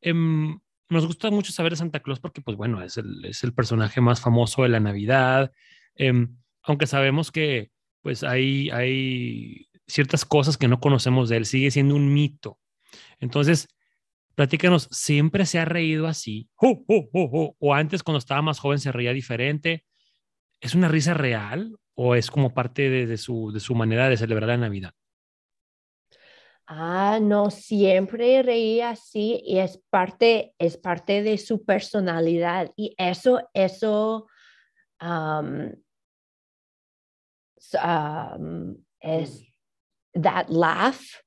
em, 0.02 0.60
nos 0.90 1.06
gusta 1.06 1.30
mucho 1.30 1.52
saber 1.52 1.72
de 1.72 1.76
Santa 1.76 2.00
Claus 2.00 2.20
porque, 2.20 2.42
pues 2.42 2.54
bueno, 2.58 2.82
es 2.82 2.98
el, 2.98 3.54
personaje 3.54 4.02
más 4.02 4.20
famoso 4.20 4.62
de 4.62 4.68
la 4.68 4.78
Navidad, 4.78 5.52
em, 5.94 6.36
aunque 6.62 6.86
sabemos 6.86 7.32
que 7.32 7.70
pues 8.02 8.22
hay, 8.22 8.68
hay 8.70 9.68
ciertas 9.86 10.26
cosas 10.26 10.58
que 10.58 10.68
no 10.68 10.80
conocemos 10.80 11.30
de 11.30 11.38
él, 11.38 11.46
sigue 11.46 11.70
siendo 11.70 11.94
un 11.94 12.12
mito. 12.12 12.60
Entonces, 13.20 13.68
platícanos, 14.34 14.86
¿siempre 14.90 15.46
se 15.46 15.58
ha 15.58 15.64
reído 15.64 16.06
así? 16.06 16.50
o 16.58 17.74
antes 17.74 18.02
cuando 18.02 18.18
estaba 18.18 18.42
más 18.42 18.58
joven 18.58 18.80
se 18.80 18.92
reía 18.92 19.14
diferente? 19.14 19.86
¿Es 20.60 20.74
una 20.74 20.88
risa 20.88 21.14
real 21.14 21.78
o 21.94 22.14
es 22.14 22.30
como 22.30 22.52
parte 22.52 22.90
de, 22.90 23.16
su, 23.16 23.50
de 23.50 23.60
su 23.60 23.74
manera 23.74 24.10
de 24.10 24.18
celebrar 24.18 24.50
la 24.50 24.58
Navidad? 24.58 24.92
Ah, 26.68 27.20
no, 27.22 27.50
siempre 27.50 28.42
reía 28.42 28.90
así 28.90 29.40
y 29.44 29.58
es 29.58 29.80
parte, 29.88 30.52
es 30.58 30.76
parte 30.76 31.22
de 31.22 31.38
su 31.38 31.64
personalidad 31.64 32.72
y 32.76 32.92
eso, 32.98 33.40
eso 33.54 34.26
es, 39.00 39.46
that 40.14 40.48
laugh 40.48 41.22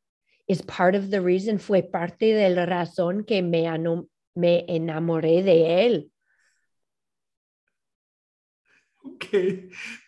is 0.48 0.62
part 0.64 0.96
of 0.96 1.10
the 1.10 1.22
reason, 1.22 1.58
fue 1.58 1.84
parte 1.84 2.34
de 2.34 2.50
la 2.50 2.66
razón 2.66 3.24
que 3.24 3.42
me, 3.42 3.66
me 4.36 4.66
enamoré 4.68 5.44
de 5.44 5.86
él. 5.86 6.12
Ok. 9.02 9.26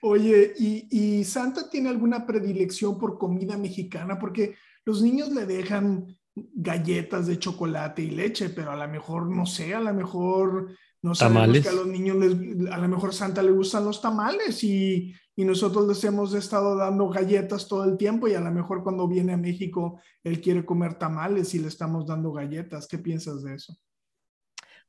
Oye, 0.01 0.53
¿y, 0.57 1.23
Santa 1.23 1.69
tiene 1.69 1.89
alguna 1.89 2.25
predilección 2.25 2.97
por 2.97 3.17
comida 3.17 3.57
mexicana? 3.57 4.19
Porque 4.19 4.55
los 4.85 5.01
niños 5.01 5.31
le 5.31 5.45
dejan 5.45 6.17
galletas 6.35 7.27
de 7.27 7.39
chocolate 7.39 8.01
y 8.01 8.11
leche, 8.11 8.49
pero 8.49 8.71
a 8.71 8.75
lo 8.75 8.87
mejor, 8.87 9.29
no 9.29 9.45
sé, 9.45 9.73
a 9.73 9.81
lo 9.81 9.93
mejor, 9.93 10.75
no 11.01 11.13
sabemos 11.13 11.59
que 11.59 11.69
a 11.69 11.73
los 11.73 11.87
niños, 11.87 12.17
les, 12.17 12.71
a 12.71 12.77
lo 12.77 12.87
mejor 12.87 13.13
Santa 13.13 13.43
le 13.43 13.51
gustan 13.51 13.85
los 13.85 14.01
tamales 14.01 14.63
y, 14.63 15.13
y 15.35 15.45
nosotros 15.45 15.87
les 15.87 16.03
hemos 16.03 16.33
estado 16.33 16.75
dando 16.75 17.09
galletas 17.09 17.67
todo 17.67 17.83
el 17.83 17.97
tiempo 17.97 18.27
y 18.27 18.33
a 18.33 18.39
lo 18.39 18.51
mejor 18.51 18.83
cuando 18.83 19.07
viene 19.07 19.33
a 19.33 19.37
México 19.37 19.99
él 20.23 20.39
quiere 20.39 20.65
comer 20.65 20.95
tamales 20.95 21.53
y 21.55 21.59
le 21.59 21.67
estamos 21.67 22.05
dando 22.05 22.31
galletas. 22.31 22.87
¿Qué 22.87 22.97
piensas 22.97 23.43
de 23.43 23.55
eso? 23.55 23.75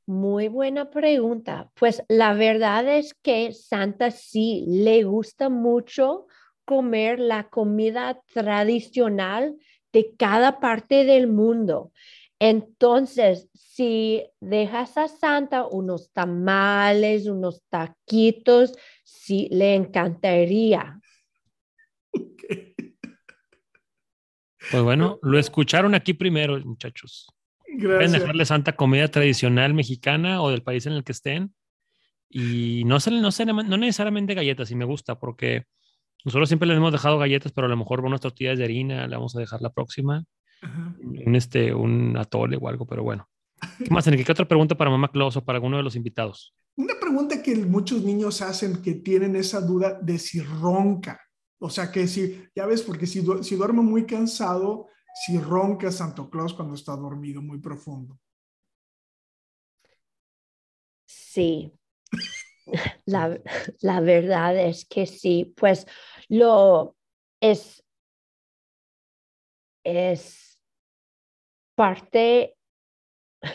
Muy 0.05 0.49
buena 0.49 0.89
pregunta. 0.89 1.71
Pues 1.79 2.03
la 2.09 2.33
verdad 2.33 2.87
es 2.87 3.13
que 3.13 3.53
Santa 3.53 4.11
sí 4.11 4.65
le 4.67 5.03
gusta 5.03 5.49
mucho 5.49 6.27
comer 6.65 7.19
la 7.19 7.49
comida 7.49 8.21
tradicional 8.33 9.55
de 9.93 10.13
cada 10.17 10.59
parte 10.59 11.05
del 11.05 11.27
mundo. 11.27 11.91
Entonces, 12.39 13.49
si 13.53 14.23
dejas 14.41 14.97
a 14.97 15.07
Santa 15.07 15.65
unos 15.65 16.11
tamales, 16.11 17.27
unos 17.27 17.63
taquitos, 17.69 18.73
sí 19.03 19.47
le 19.51 19.75
encantaría. 19.75 20.99
Pues 24.71 24.83
bueno, 24.83 25.19
lo 25.21 25.39
escucharon 25.39 25.95
aquí 25.95 26.13
primero, 26.13 26.59
muchachos. 26.65 27.27
Pueden 27.81 28.11
dejarle 28.11 28.45
santa 28.45 28.75
comida 28.75 29.07
tradicional 29.07 29.73
mexicana 29.73 30.41
o 30.41 30.49
del 30.49 30.63
país 30.63 30.85
en 30.85 30.93
el 30.93 31.03
que 31.03 31.11
estén. 31.11 31.53
Y 32.29 32.83
no, 32.85 32.97
no, 32.97 33.31
no 33.63 33.77
necesariamente 33.77 34.33
galletas, 34.33 34.71
y 34.71 34.75
me 34.75 34.85
gusta, 34.85 35.19
porque 35.19 35.65
nosotros 36.23 36.47
siempre 36.47 36.67
les 36.67 36.77
hemos 36.77 36.91
dejado 36.91 37.17
galletas, 37.17 37.51
pero 37.51 37.67
a 37.67 37.69
lo 37.69 37.77
mejor 37.77 38.01
unas 38.01 38.21
tortillas 38.21 38.57
de 38.57 38.63
harina 38.63 39.07
le 39.07 39.15
vamos 39.15 39.35
a 39.35 39.39
dejar 39.39 39.61
la 39.61 39.71
próxima. 39.71 40.23
Un, 41.01 41.35
este, 41.35 41.73
un 41.73 42.15
atole 42.15 42.57
o 42.59 42.69
algo, 42.69 42.85
pero 42.85 43.03
bueno. 43.03 43.27
¿Qué 43.77 43.89
más, 43.89 44.07
Enrique? 44.07 44.25
¿Qué 44.25 44.31
otra 44.31 44.47
pregunta 44.47 44.75
para 44.75 44.89
Mamá 44.89 45.11
Claus 45.11 45.35
o 45.35 45.43
para 45.43 45.57
alguno 45.57 45.77
de 45.77 45.83
los 45.83 45.95
invitados? 45.95 46.55
Una 46.77 46.93
pregunta 46.99 47.41
que 47.41 47.55
muchos 47.55 48.01
niños 48.03 48.41
hacen 48.41 48.81
que 48.81 48.95
tienen 48.95 49.35
esa 49.35 49.61
duda 49.61 49.99
de 50.01 50.17
si 50.17 50.39
ronca. 50.39 51.19
O 51.59 51.69
sea, 51.69 51.91
que 51.91 52.07
si, 52.07 52.45
ya 52.55 52.65
ves, 52.65 52.81
porque 52.81 53.05
si, 53.05 53.23
si 53.41 53.55
duerme 53.55 53.81
muy 53.81 54.05
cansado, 54.05 54.87
si 55.25 55.37
ronca 55.37 55.91
Santo 55.91 56.29
Claus 56.29 56.53
cuando 56.53 56.75
está 56.75 56.95
dormido 56.95 57.41
muy 57.41 57.59
profundo. 57.59 58.17
Sí, 61.05 61.71
la, 63.05 63.39
la 63.81 63.99
verdad 63.99 64.57
es 64.57 64.85
que 64.85 65.05
sí, 65.05 65.53
pues 65.55 65.85
lo 66.33 66.95
es, 67.41 67.81
es 69.85 70.57
parte 71.77 72.49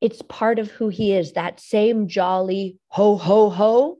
it's 0.00 0.22
part 0.22 0.58
of 0.58 0.70
who 0.72 0.88
he 0.88 1.12
is 1.12 1.32
that 1.32 1.60
same 1.60 2.08
jolly 2.08 2.78
ho 2.88 3.16
ho 3.16 3.50
ho 3.50 3.98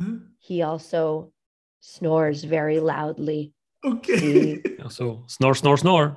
¿Mm? 0.00 0.28
he 0.38 0.62
also 0.62 1.32
snores 1.80 2.44
very 2.44 2.80
loudly 2.80 3.52
Ok. 3.84 4.08
So, 4.88 5.24
snore, 5.26 5.54
snore, 5.54 5.76
snore. 5.76 6.16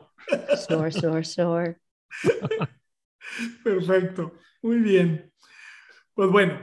snore 0.56 0.92
snore 0.92 1.24
snore 1.24 1.80
Perfecto. 3.64 4.32
Muy 4.64 4.80
bien. 4.80 5.32
Pues 6.16 6.32
bueno, 6.32 6.60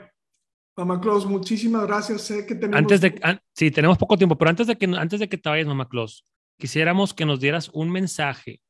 Mamá 0.76 1.00
Claus, 1.00 1.24
muchísimas 1.24 1.86
gracias. 1.86 2.22
Sé 2.22 2.46
que 2.46 2.54
tenemos. 2.54 2.78
Antes 2.78 3.00
de, 3.00 3.40
sí, 3.54 3.70
tenemos 3.70 3.96
poco 3.96 4.16
tiempo, 4.16 4.36
pero 4.36 4.50
antes 4.50 4.66
de 4.66 4.76
que, 4.76 4.86
antes 4.86 5.20
de 5.20 5.28
que 5.28 5.38
te 5.38 5.48
vayas, 5.48 5.66
mamá 5.66 5.88
Claus, 5.88 6.24
quisiéramos 6.58 7.14
que 7.14 7.24
nos 7.24 7.40
dieras 7.40 7.70
un 7.72 7.90
mensaje 7.90 8.60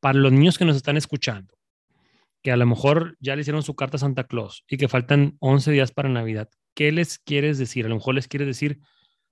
para 0.00 0.18
los 0.18 0.32
niños 0.32 0.58
que 0.58 0.64
nos 0.64 0.76
están 0.76 0.96
escuchando, 0.96 1.54
que 2.42 2.50
a 2.50 2.56
lo 2.56 2.66
mejor 2.66 3.16
ya 3.20 3.36
le 3.36 3.42
hicieron 3.42 3.62
su 3.62 3.76
carta 3.76 3.96
a 3.96 4.00
Santa 4.00 4.24
Claus 4.24 4.64
y 4.68 4.76
que 4.76 4.88
faltan 4.88 5.36
11 5.38 5.70
días 5.70 5.92
para 5.92 6.08
Navidad. 6.08 6.48
¿Qué 6.74 6.90
les 6.90 7.18
quieres 7.18 7.56
decir? 7.56 7.86
A 7.86 7.88
lo 7.88 7.94
mejor 7.94 8.16
les 8.16 8.26
quieres 8.26 8.48
decir 8.48 8.80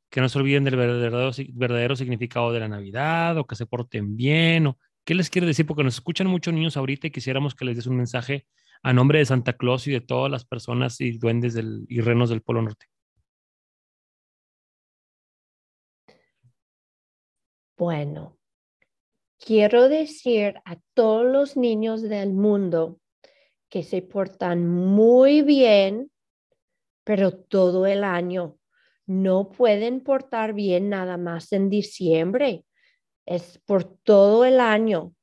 que 0.09 0.21
no 0.21 0.29
se 0.29 0.39
olviden 0.39 0.63
del 0.65 0.77
verdadero, 0.77 1.33
verdadero 1.55 1.97
significado 1.97 2.53
de 2.53 2.61
la 2.61 2.69
Navidad 2.69 3.37
o 3.39 3.47
que 3.47 3.57
se 3.57 3.67
porten 3.67 4.17
bien 4.17 4.69
o 4.69 4.79
qué 5.05 5.15
les 5.15 5.29
quieres 5.29 5.49
decir 5.49 5.67
porque 5.67 5.83
nos 5.83 5.95
escuchan 5.95 6.29
muchos 6.29 6.55
niños 6.55 6.77
ahorita 6.77 7.09
y 7.09 7.11
quisiéramos 7.11 7.55
que 7.55 7.65
les 7.65 7.77
des 7.77 7.87
un 7.87 7.97
mensaje 7.97 8.47
a 8.83 8.93
nombre 8.93 9.21
de 9.21 9.27
Santa 9.27 9.53
Claus 9.55 9.87
y 9.87 9.93
de 9.93 10.01
todas 10.01 10.31
las 10.31 10.45
personas 10.45 11.01
y 11.01 11.19
duendes 11.19 11.57
y 11.89 12.01
renos 12.01 12.31
del 12.31 12.43
Polo 12.43 12.63
Norte. 12.63 12.87
Bueno, 17.77 18.39
quiero 19.39 19.89
decir 19.89 20.55
a 20.65 20.77
todos 20.95 21.25
los 21.25 21.57
niños 21.57 22.03
del 22.03 22.33
mundo 22.33 23.01
que 23.69 23.83
se 23.83 24.03
portan 24.03 24.69
muy 24.69 25.43
bien, 25.43 26.11
pero 27.05 27.33
todo 27.33 27.87
el 27.87 28.05
año. 28.05 28.59
No 29.07 29.51
pueden 29.51 30.01
portar 30.01 30.53
bien 30.53 30.91
nada 30.91 31.17
más 31.17 31.53
en 31.53 31.71
diciembre. 31.71 32.65
Es 33.27 33.59
por 33.65 33.85
todo 33.85 34.45
el 34.45 34.61
año. 34.61 35.15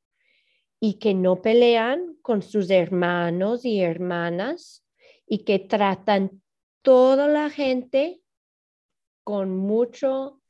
Y 0.80 0.96
que 0.96 1.14
no 1.14 1.42
pelean 1.42 2.16
con 2.22 2.42
sus 2.42 2.70
hermanos 2.70 3.66
y 3.66 3.82
hermanas 3.82 4.86
y 5.26 5.44
que 5.44 5.60
tratan 5.60 6.42
toda 6.82 7.28
la 7.28 7.50
gente 7.50 8.22
con 9.24 9.56
mucho 9.56 10.42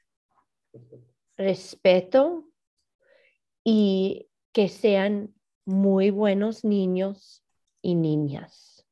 respeto 1.36 2.46
y 3.64 4.28
que 4.54 4.68
sean 4.68 5.34
muy 5.66 6.10
buenos 6.10 6.64
niños 6.64 7.44
y 7.82 7.96
niñas. 7.96 8.86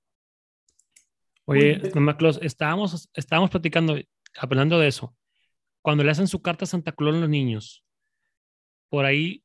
Oye, 1.45 1.80
mamá 1.95 2.17
Claus, 2.17 2.39
estábamos, 2.41 3.10
estábamos 3.13 3.50
platicando, 3.50 3.95
hablando 4.38 4.80
de 4.80 4.89
eso. 4.89 5.15
Cuando 5.82 6.04
le 6.04 6.12
hacen 6.12 6.28
su 6.28 6.41
carta 6.41 6.65
a 6.65 6.67
Santa 6.67 6.91
Claus 6.91 7.15
a 7.15 7.19
los 7.19 7.30
niños, 7.30 7.86
por 8.89 9.06
ahí 9.06 9.43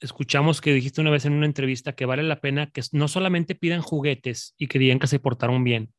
escuchamos 0.00 0.60
que 0.60 0.72
dijiste 0.72 1.00
una 1.00 1.10
vez 1.10 1.24
en 1.24 1.32
una 1.32 1.46
entrevista 1.46 1.94
que 1.94 2.06
vale 2.06 2.22
la 2.22 2.40
pena 2.40 2.70
que 2.70 2.82
no 2.92 3.08
solamente 3.08 3.54
pidan 3.54 3.82
juguetes 3.82 4.54
y 4.58 4.68
que 4.68 4.78
digan 4.78 4.98
que 4.98 5.06
se 5.06 5.18
portaron 5.18 5.64
bien, 5.64 5.92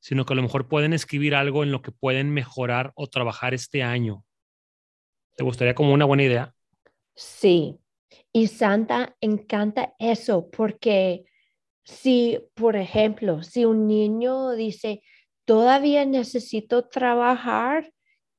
sino 0.00 0.24
que 0.24 0.32
a 0.32 0.36
lo 0.36 0.42
mejor 0.42 0.68
pueden 0.68 0.92
escribir 0.92 1.34
algo 1.34 1.62
en 1.62 1.72
lo 1.72 1.82
que 1.82 1.92
pueden 1.92 2.30
mejorar 2.30 2.92
o 2.94 3.08
trabajar 3.08 3.54
este 3.54 3.82
año. 3.82 4.24
¿Te 5.36 5.44
gustaría 5.44 5.74
como 5.74 5.92
una 5.92 6.04
buena 6.04 6.24
idea? 6.24 6.54
Sí, 7.14 7.78
y 8.32 8.46
Santa 8.46 9.16
encanta 9.20 9.94
eso 9.98 10.50
porque 10.50 11.24
si, 11.84 12.38
por 12.54 12.76
ejemplo, 12.76 13.42
si 13.42 13.64
un 13.64 13.86
niño 13.86 14.52
dice, 14.52 15.02
todavía 15.44 16.04
necesito 16.04 16.88
trabajar, 16.88 17.92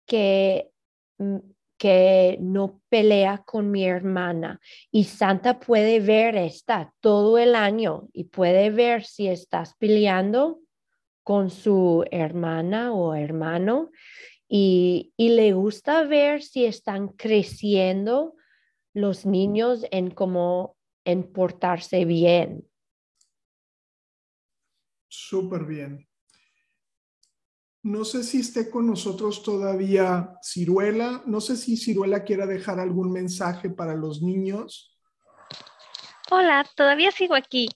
que, 0.05 0.69
mm, 1.17 1.37
que 1.83 2.37
no 2.39 2.79
pelea 2.87 3.43
con 3.45 3.69
mi 3.69 3.83
hermana. 3.83 4.61
Y 4.89 5.03
Santa 5.03 5.59
puede 5.59 5.99
ver 5.99 6.37
esta 6.37 6.93
todo 7.01 7.37
el 7.37 7.55
año 7.55 8.07
y 8.13 8.23
puede 8.23 8.69
ver 8.69 9.03
si 9.03 9.27
estás 9.27 9.75
peleando 9.75 10.61
con 11.23 11.49
su 11.49 12.05
hermana 12.09 12.93
o 12.93 13.13
hermano 13.15 13.91
y, 14.47 15.11
y 15.17 15.31
le 15.35 15.51
gusta 15.51 16.03
ver 16.03 16.41
si 16.41 16.63
están 16.63 17.09
creciendo 17.09 18.35
los 18.93 19.25
niños 19.25 19.85
en 19.91 20.09
cómo 20.09 20.77
en 21.03 21.33
portarse 21.33 22.05
bien. 22.05 22.65
Súper 25.09 25.65
bien. 25.65 26.07
No 27.83 28.05
sé 28.05 28.23
si 28.23 28.39
esté 28.39 28.69
con 28.69 28.87
nosotros 28.87 29.43
todavía 29.43 30.37
Ciruela. 30.41 31.21
No 31.25 31.41
sé 31.41 31.57
si 31.57 31.75
Ciruela 31.75 32.23
quiera 32.23 32.45
dejar 32.45 32.79
algún 32.79 33.11
mensaje 33.11 33.69
para 33.69 33.93
los 33.93 34.21
niños. 34.21 34.97
Hola, 36.31 36.65
todavía 36.77 37.11
sigo 37.11 37.35
aquí. 37.35 37.67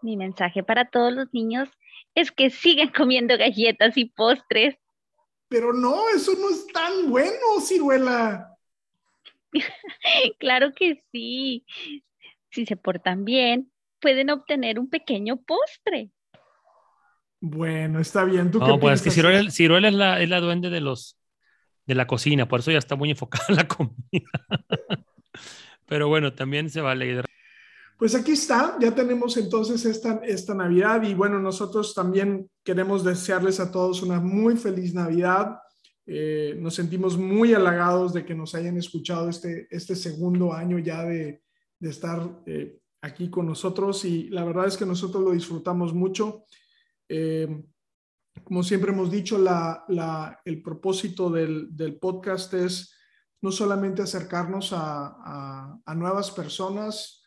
Mi 0.00 0.16
mensaje 0.16 0.62
para 0.62 0.88
todos 0.88 1.12
los 1.12 1.32
niños 1.34 1.68
es 2.14 2.32
que 2.32 2.48
sigan 2.48 2.88
comiendo 2.96 3.36
galletas 3.36 3.98
y 3.98 4.06
postres. 4.06 4.76
Pero 5.48 5.74
no, 5.74 6.08
eso 6.08 6.32
no 6.40 6.48
es 6.48 6.66
tan 6.68 7.10
bueno, 7.10 7.60
Ciruela. 7.60 8.50
Claro 10.38 10.72
que 10.74 11.04
sí. 11.12 11.66
Si 12.50 12.64
se 12.64 12.76
portan 12.76 13.24
bien, 13.24 13.70
pueden 14.00 14.30
obtener 14.30 14.78
un 14.78 14.88
pequeño 14.88 15.36
postre. 15.42 16.10
Bueno, 17.46 18.00
está 18.00 18.24
bien. 18.24 18.50
¿Tú 18.50 18.58
qué 18.58 18.66
No, 18.66 18.80
pues 18.80 18.94
es 18.94 19.00
que 19.02 19.10
piensas? 19.10 19.14
Ciruela, 19.14 19.50
Ciruela 19.50 19.88
es, 19.88 19.94
la, 19.94 20.22
es 20.22 20.30
la 20.30 20.40
duende 20.40 20.70
de 20.70 20.80
los 20.80 21.18
de 21.86 21.94
la 21.94 22.06
cocina, 22.06 22.48
por 22.48 22.60
eso 22.60 22.70
ya 22.70 22.78
está 22.78 22.96
muy 22.96 23.10
enfocada 23.10 23.44
en 23.50 23.56
la 23.56 23.68
comida. 23.68 24.30
Pero 25.84 26.08
bueno, 26.08 26.32
también 26.32 26.70
se 26.70 26.80
vale. 26.80 27.22
Pues 27.98 28.14
aquí 28.14 28.32
está, 28.32 28.78
ya 28.80 28.94
tenemos 28.94 29.36
entonces 29.36 29.84
esta, 29.84 30.22
esta 30.24 30.54
Navidad 30.54 31.02
y 31.02 31.12
bueno, 31.12 31.38
nosotros 31.38 31.92
también 31.92 32.48
queremos 32.62 33.04
desearles 33.04 33.60
a 33.60 33.70
todos 33.70 34.02
una 34.02 34.20
muy 34.20 34.56
feliz 34.56 34.94
Navidad. 34.94 35.58
Eh, 36.06 36.56
nos 36.58 36.74
sentimos 36.74 37.18
muy 37.18 37.52
halagados 37.52 38.14
de 38.14 38.24
que 38.24 38.34
nos 38.34 38.54
hayan 38.54 38.78
escuchado 38.78 39.28
este, 39.28 39.68
este 39.70 39.94
segundo 39.96 40.54
año 40.54 40.78
ya 40.78 41.04
de, 41.04 41.42
de 41.78 41.90
estar 41.90 42.40
eh, 42.46 42.78
aquí 43.02 43.28
con 43.28 43.44
nosotros 43.44 44.06
y 44.06 44.30
la 44.30 44.44
verdad 44.44 44.66
es 44.66 44.78
que 44.78 44.86
nosotros 44.86 45.22
lo 45.22 45.32
disfrutamos 45.32 45.92
mucho. 45.92 46.46
Eh, 47.08 47.64
como 48.42 48.62
siempre 48.62 48.92
hemos 48.92 49.10
dicho, 49.10 49.38
la, 49.38 50.40
el 50.44 50.62
propósito 50.62 51.30
del, 51.30 51.98
podcast 52.00 52.52
es 52.54 52.94
no 53.40 53.52
solamente 53.52 54.02
acercarnos 54.02 54.70
a, 54.72 55.78
nuevas 55.94 56.30
personas, 56.30 57.22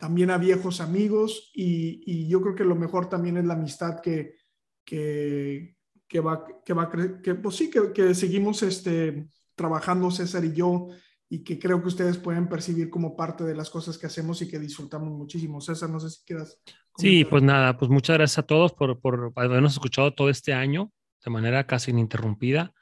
también 0.00 0.30
a 0.30 0.38
viejos 0.38 0.80
amigos 0.80 1.50
y, 1.54 2.28
yo 2.28 2.42
creo 2.42 2.54
que 2.54 2.64
lo 2.64 2.74
mejor 2.74 3.08
también 3.08 3.36
es 3.36 3.44
la 3.44 3.54
amistad 3.54 4.00
que, 4.00 4.36
que, 4.84 5.76
que 6.06 6.20
va, 6.20 6.44
que 6.64 6.72
va 6.74 6.90
que, 7.22 7.34
pues 7.36 7.56
sí, 7.56 7.70
que, 7.70 7.92
que 7.92 8.14
seguimos 8.14 8.62
este, 8.62 9.28
trabajando 9.54 10.10
César 10.10 10.44
y 10.44 10.52
yo 10.52 10.88
y 11.28 11.42
que 11.42 11.58
creo 11.58 11.80
que 11.80 11.88
ustedes 11.88 12.18
pueden 12.18 12.48
percibir 12.48 12.90
como 12.90 13.16
parte 13.16 13.44
de 13.44 13.54
las 13.54 13.70
cosas 13.70 13.98
que 13.98 14.06
hacemos 14.06 14.40
y 14.42 14.48
que 14.48 14.58
disfrutamos 14.58 15.10
muchísimo. 15.10 15.60
César, 15.60 15.90
no 15.90 16.00
sé 16.00 16.10
si 16.10 16.24
quieras. 16.24 16.60
Sí, 16.96 17.24
pues 17.24 17.42
nada, 17.42 17.76
pues 17.76 17.90
muchas 17.90 18.16
gracias 18.16 18.38
a 18.38 18.46
todos 18.46 18.72
por, 18.72 19.00
por 19.00 19.32
habernos 19.36 19.72
escuchado 19.72 20.12
todo 20.14 20.30
este 20.30 20.52
año 20.52 20.92
de 21.24 21.30
manera 21.30 21.66
casi 21.66 21.90
ininterrumpida. 21.90 22.72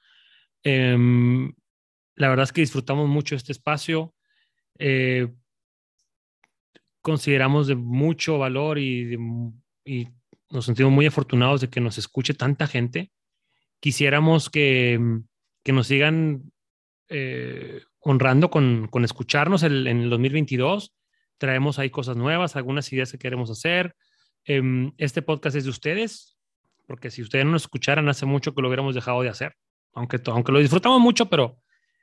Eh, 0.65 0.97
la 2.17 2.29
verdad 2.29 2.45
es 2.45 2.53
que 2.53 2.61
disfrutamos 2.61 3.09
mucho 3.09 3.35
este 3.35 3.53
espacio. 3.53 4.15
Eh, 4.79 5.33
consideramos 7.01 7.67
de 7.67 7.75
mucho 7.75 8.39
valor 8.39 8.79
y, 8.79 9.05
de, 9.05 9.19
y, 9.85 10.09
nos 10.51 10.67
sentimos 10.67 10.93
muy 10.93 11.07
afortunados 11.07 11.63
de 11.63 11.71
que 11.71 11.81
nos 11.81 11.97
escuche 11.97 12.35
tanta 12.35 12.67
gente. 12.67 13.11
Quisiéramos 13.81 14.51
que, 14.51 15.01
que 15.65 15.73
nos 15.73 15.87
sigan 15.87 16.53
eh, 17.09 17.83
honrando 18.03 18.51
con, 18.51 18.89
con 18.89 19.05
escucharnos 19.05 19.63
el, 19.63 19.87
en 19.87 20.01
el 20.01 20.11
2022. 20.11 20.95
Traemos 21.39 21.79
ahí 21.79 21.91
cosas 21.91 22.17
nuevas, 22.17 22.57
algunas 22.57 22.93
ideas 22.93 23.13
que 23.13 23.19
queremos 23.19 23.51
hacer. 23.51 23.95
Eh, 24.45 24.91
este 24.99 25.23
podcast 25.23 25.57
es 25.57 25.65
de 25.65 25.71
ustedes, 25.71 26.37
porque 26.87 27.11
si 27.11 27.23
ustedes 27.23 27.45
no 27.45 27.53
nos 27.53 27.63
escucharan, 27.63 28.09
hace 28.09 28.27
mucho 28.27 28.55
que 28.55 28.63
lo 28.63 28.69
hubiéramos 28.69 28.95
dejado 28.95 29.23
de 29.23 29.29
hacer. 29.29 29.55
aunque, 29.95 30.21
aunque 30.27 30.53
lo 30.53 30.59
disfrutamos 30.59 31.01
mucho, 31.01 31.27
pero 31.27 31.59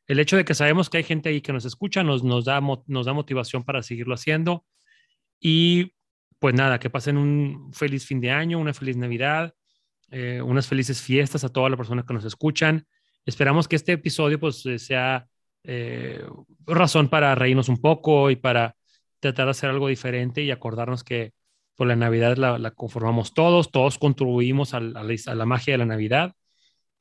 el 0.08 0.20
hecho 0.20 0.38
de 0.38 0.46
que 0.46 0.56
sabemos 0.56 0.90
que 0.90 0.98
hay 0.98 1.04
gente 1.04 1.30
ahí 1.30 1.42
que 1.42 1.54
nos 1.54 1.66
escucha 1.66 2.04
nos, 2.04 2.24
nos, 2.24 2.46
da, 2.46 2.60
nos 2.88 3.06
da 3.06 3.14
motivación 3.14 3.64
para 3.64 3.84
seguirlo 3.84 4.16
haciendo. 4.16 4.66
Y 5.40 5.94
pues 6.40 6.56
nada, 6.56 6.80
que 6.80 6.90
pasen 6.90 7.18
un 7.18 7.72
feliz 7.74 8.06
fin 8.06 8.20
de 8.20 8.32
año, 8.32 8.58
una 8.58 8.74
feliz 8.74 8.98
Navidad, 8.98 9.54
eh, 10.10 10.42
unas 10.42 10.68
felices 10.68 11.02
fiestas 11.02 11.44
a 11.44 11.50
todas 11.50 11.70
las 11.70 11.78
personas 11.78 12.06
que 12.06 12.14
nos 12.14 12.26
escuchan. 12.26 12.88
Esperamos 13.26 13.68
que 13.68 13.76
este 13.76 13.92
episodio 13.92 14.40
pues 14.40 14.64
sea 14.78 15.29
eh, 15.64 16.24
razón 16.66 17.10
para 17.10 17.36
reírnos 17.36 17.70
un 17.70 17.78
poco 17.78 18.30
y 18.30 18.36
para 18.36 18.76
tratar 19.20 19.46
de 19.46 19.52
hacer 19.52 19.70
algo 19.70 19.88
diferente 19.88 20.42
y 20.42 20.52
acordarnos 20.52 21.04
que 21.04 21.34
por 21.76 21.88
pues, 21.88 21.90
la 21.90 21.96
Navidad 21.96 22.36
la, 22.36 22.72
conformamos 22.72 23.34
todos, 23.34 23.72
todos 23.72 23.98
contribuimos 23.98 24.74
a, 24.74 24.82
la, 24.82 25.00
a, 25.00 25.36
la, 25.36 25.46
magia 25.46 25.74
de 25.74 25.78
la 25.78 25.86
Navidad. 25.86 26.34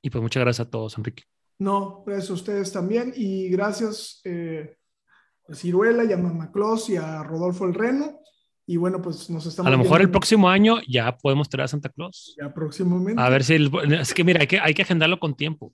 Y 0.00 0.10
pues 0.10 0.22
muchas 0.22 0.42
gracias 0.42 0.68
a 0.68 0.70
todos, 0.70 0.96
Enrique. 0.96 1.24
No, 1.58 2.04
gracias 2.06 2.30
a 2.30 2.34
ustedes 2.34 2.72
también 2.72 3.12
y 3.16 3.48
gracias 3.48 4.20
eh, 4.24 4.76
a 5.48 5.54
Ciruela 5.54 6.04
y 6.04 6.12
a 6.12 6.16
Mamá 6.16 6.52
Claus 6.52 6.88
y 6.90 6.96
a 6.96 7.24
Rodolfo 7.24 7.64
el 7.64 7.74
Reno. 7.74 8.20
Y 8.66 8.76
bueno, 8.76 9.02
pues 9.02 9.28
nos 9.30 9.46
estamos. 9.46 9.66
A 9.66 9.76
lo 9.76 9.82
mejor 9.82 10.00
el 10.00 10.10
próximo 10.10 10.48
año 10.48 10.78
ya 10.86 11.16
podemos 11.16 11.48
traer 11.48 11.64
a 11.64 11.68
Santa 11.68 11.88
Claus. 11.88 12.36
Ya 12.38 12.52
próximamente. 12.52 13.20
A 13.20 13.28
ver 13.30 13.42
si. 13.42 13.56
es 13.98 14.14
que 14.14 14.22
mira, 14.22 14.42
hay 14.42 14.46
que, 14.46 14.60
hay 14.60 14.74
que 14.74 14.82
agendarlo 14.82 15.18
con 15.18 15.34
tiempo. 15.34 15.72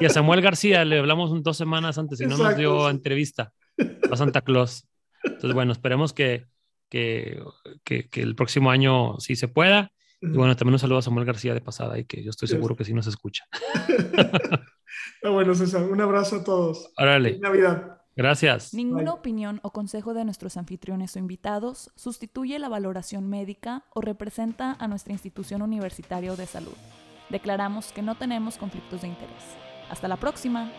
Y 0.00 0.04
a 0.04 0.10
Samuel 0.10 0.40
García 0.40 0.84
le 0.84 0.98
hablamos 0.98 1.42
dos 1.42 1.56
semanas 1.56 1.98
antes 1.98 2.20
y 2.20 2.26
no 2.26 2.36
nos 2.36 2.56
dio 2.56 2.88
entrevista 2.90 3.52
a 4.10 4.16
Santa 4.16 4.42
Claus. 4.42 4.86
Entonces, 5.22 5.52
bueno, 5.54 5.72
esperemos 5.72 6.12
que, 6.12 6.46
que, 6.88 7.42
que, 7.84 8.08
el 8.14 8.34
próximo 8.34 8.70
año 8.70 9.18
sí 9.18 9.36
se 9.36 9.48
pueda. 9.48 9.92
Y 10.22 10.36
bueno, 10.36 10.54
también 10.56 10.74
un 10.74 10.78
saludo 10.78 10.98
a 10.98 11.02
Samuel 11.02 11.24
García 11.24 11.54
de 11.54 11.60
pasada 11.60 11.98
y 11.98 12.04
que 12.04 12.22
yo 12.22 12.30
estoy 12.30 12.48
seguro 12.48 12.76
que 12.76 12.84
sí 12.84 12.92
nos 12.92 13.06
escucha. 13.06 13.46
bueno, 15.22 15.54
César, 15.54 15.84
un 15.84 16.00
abrazo 16.00 16.36
a 16.36 16.44
todos. 16.44 16.90
Órale. 16.98 17.38
Navidad. 17.38 18.00
Gracias. 18.16 18.74
Ninguna 18.74 19.14
opinión 19.14 19.60
o 19.62 19.72
consejo 19.72 20.12
de 20.12 20.26
nuestros 20.26 20.58
anfitriones 20.58 21.16
o 21.16 21.18
invitados 21.18 21.90
sustituye 21.94 22.58
la 22.58 22.68
valoración 22.68 23.30
médica 23.30 23.84
o 23.94 24.02
representa 24.02 24.76
a 24.78 24.88
nuestra 24.88 25.12
institución 25.12 25.62
universitaria 25.62 26.34
de 26.34 26.46
salud 26.46 26.74
declaramos 27.30 27.92
que 27.92 28.02
no 28.02 28.14
tenemos 28.14 28.56
conflictos 28.56 29.02
de 29.02 29.08
interés. 29.08 29.56
Hasta 29.88 30.08
la 30.08 30.16
próxima. 30.16 30.70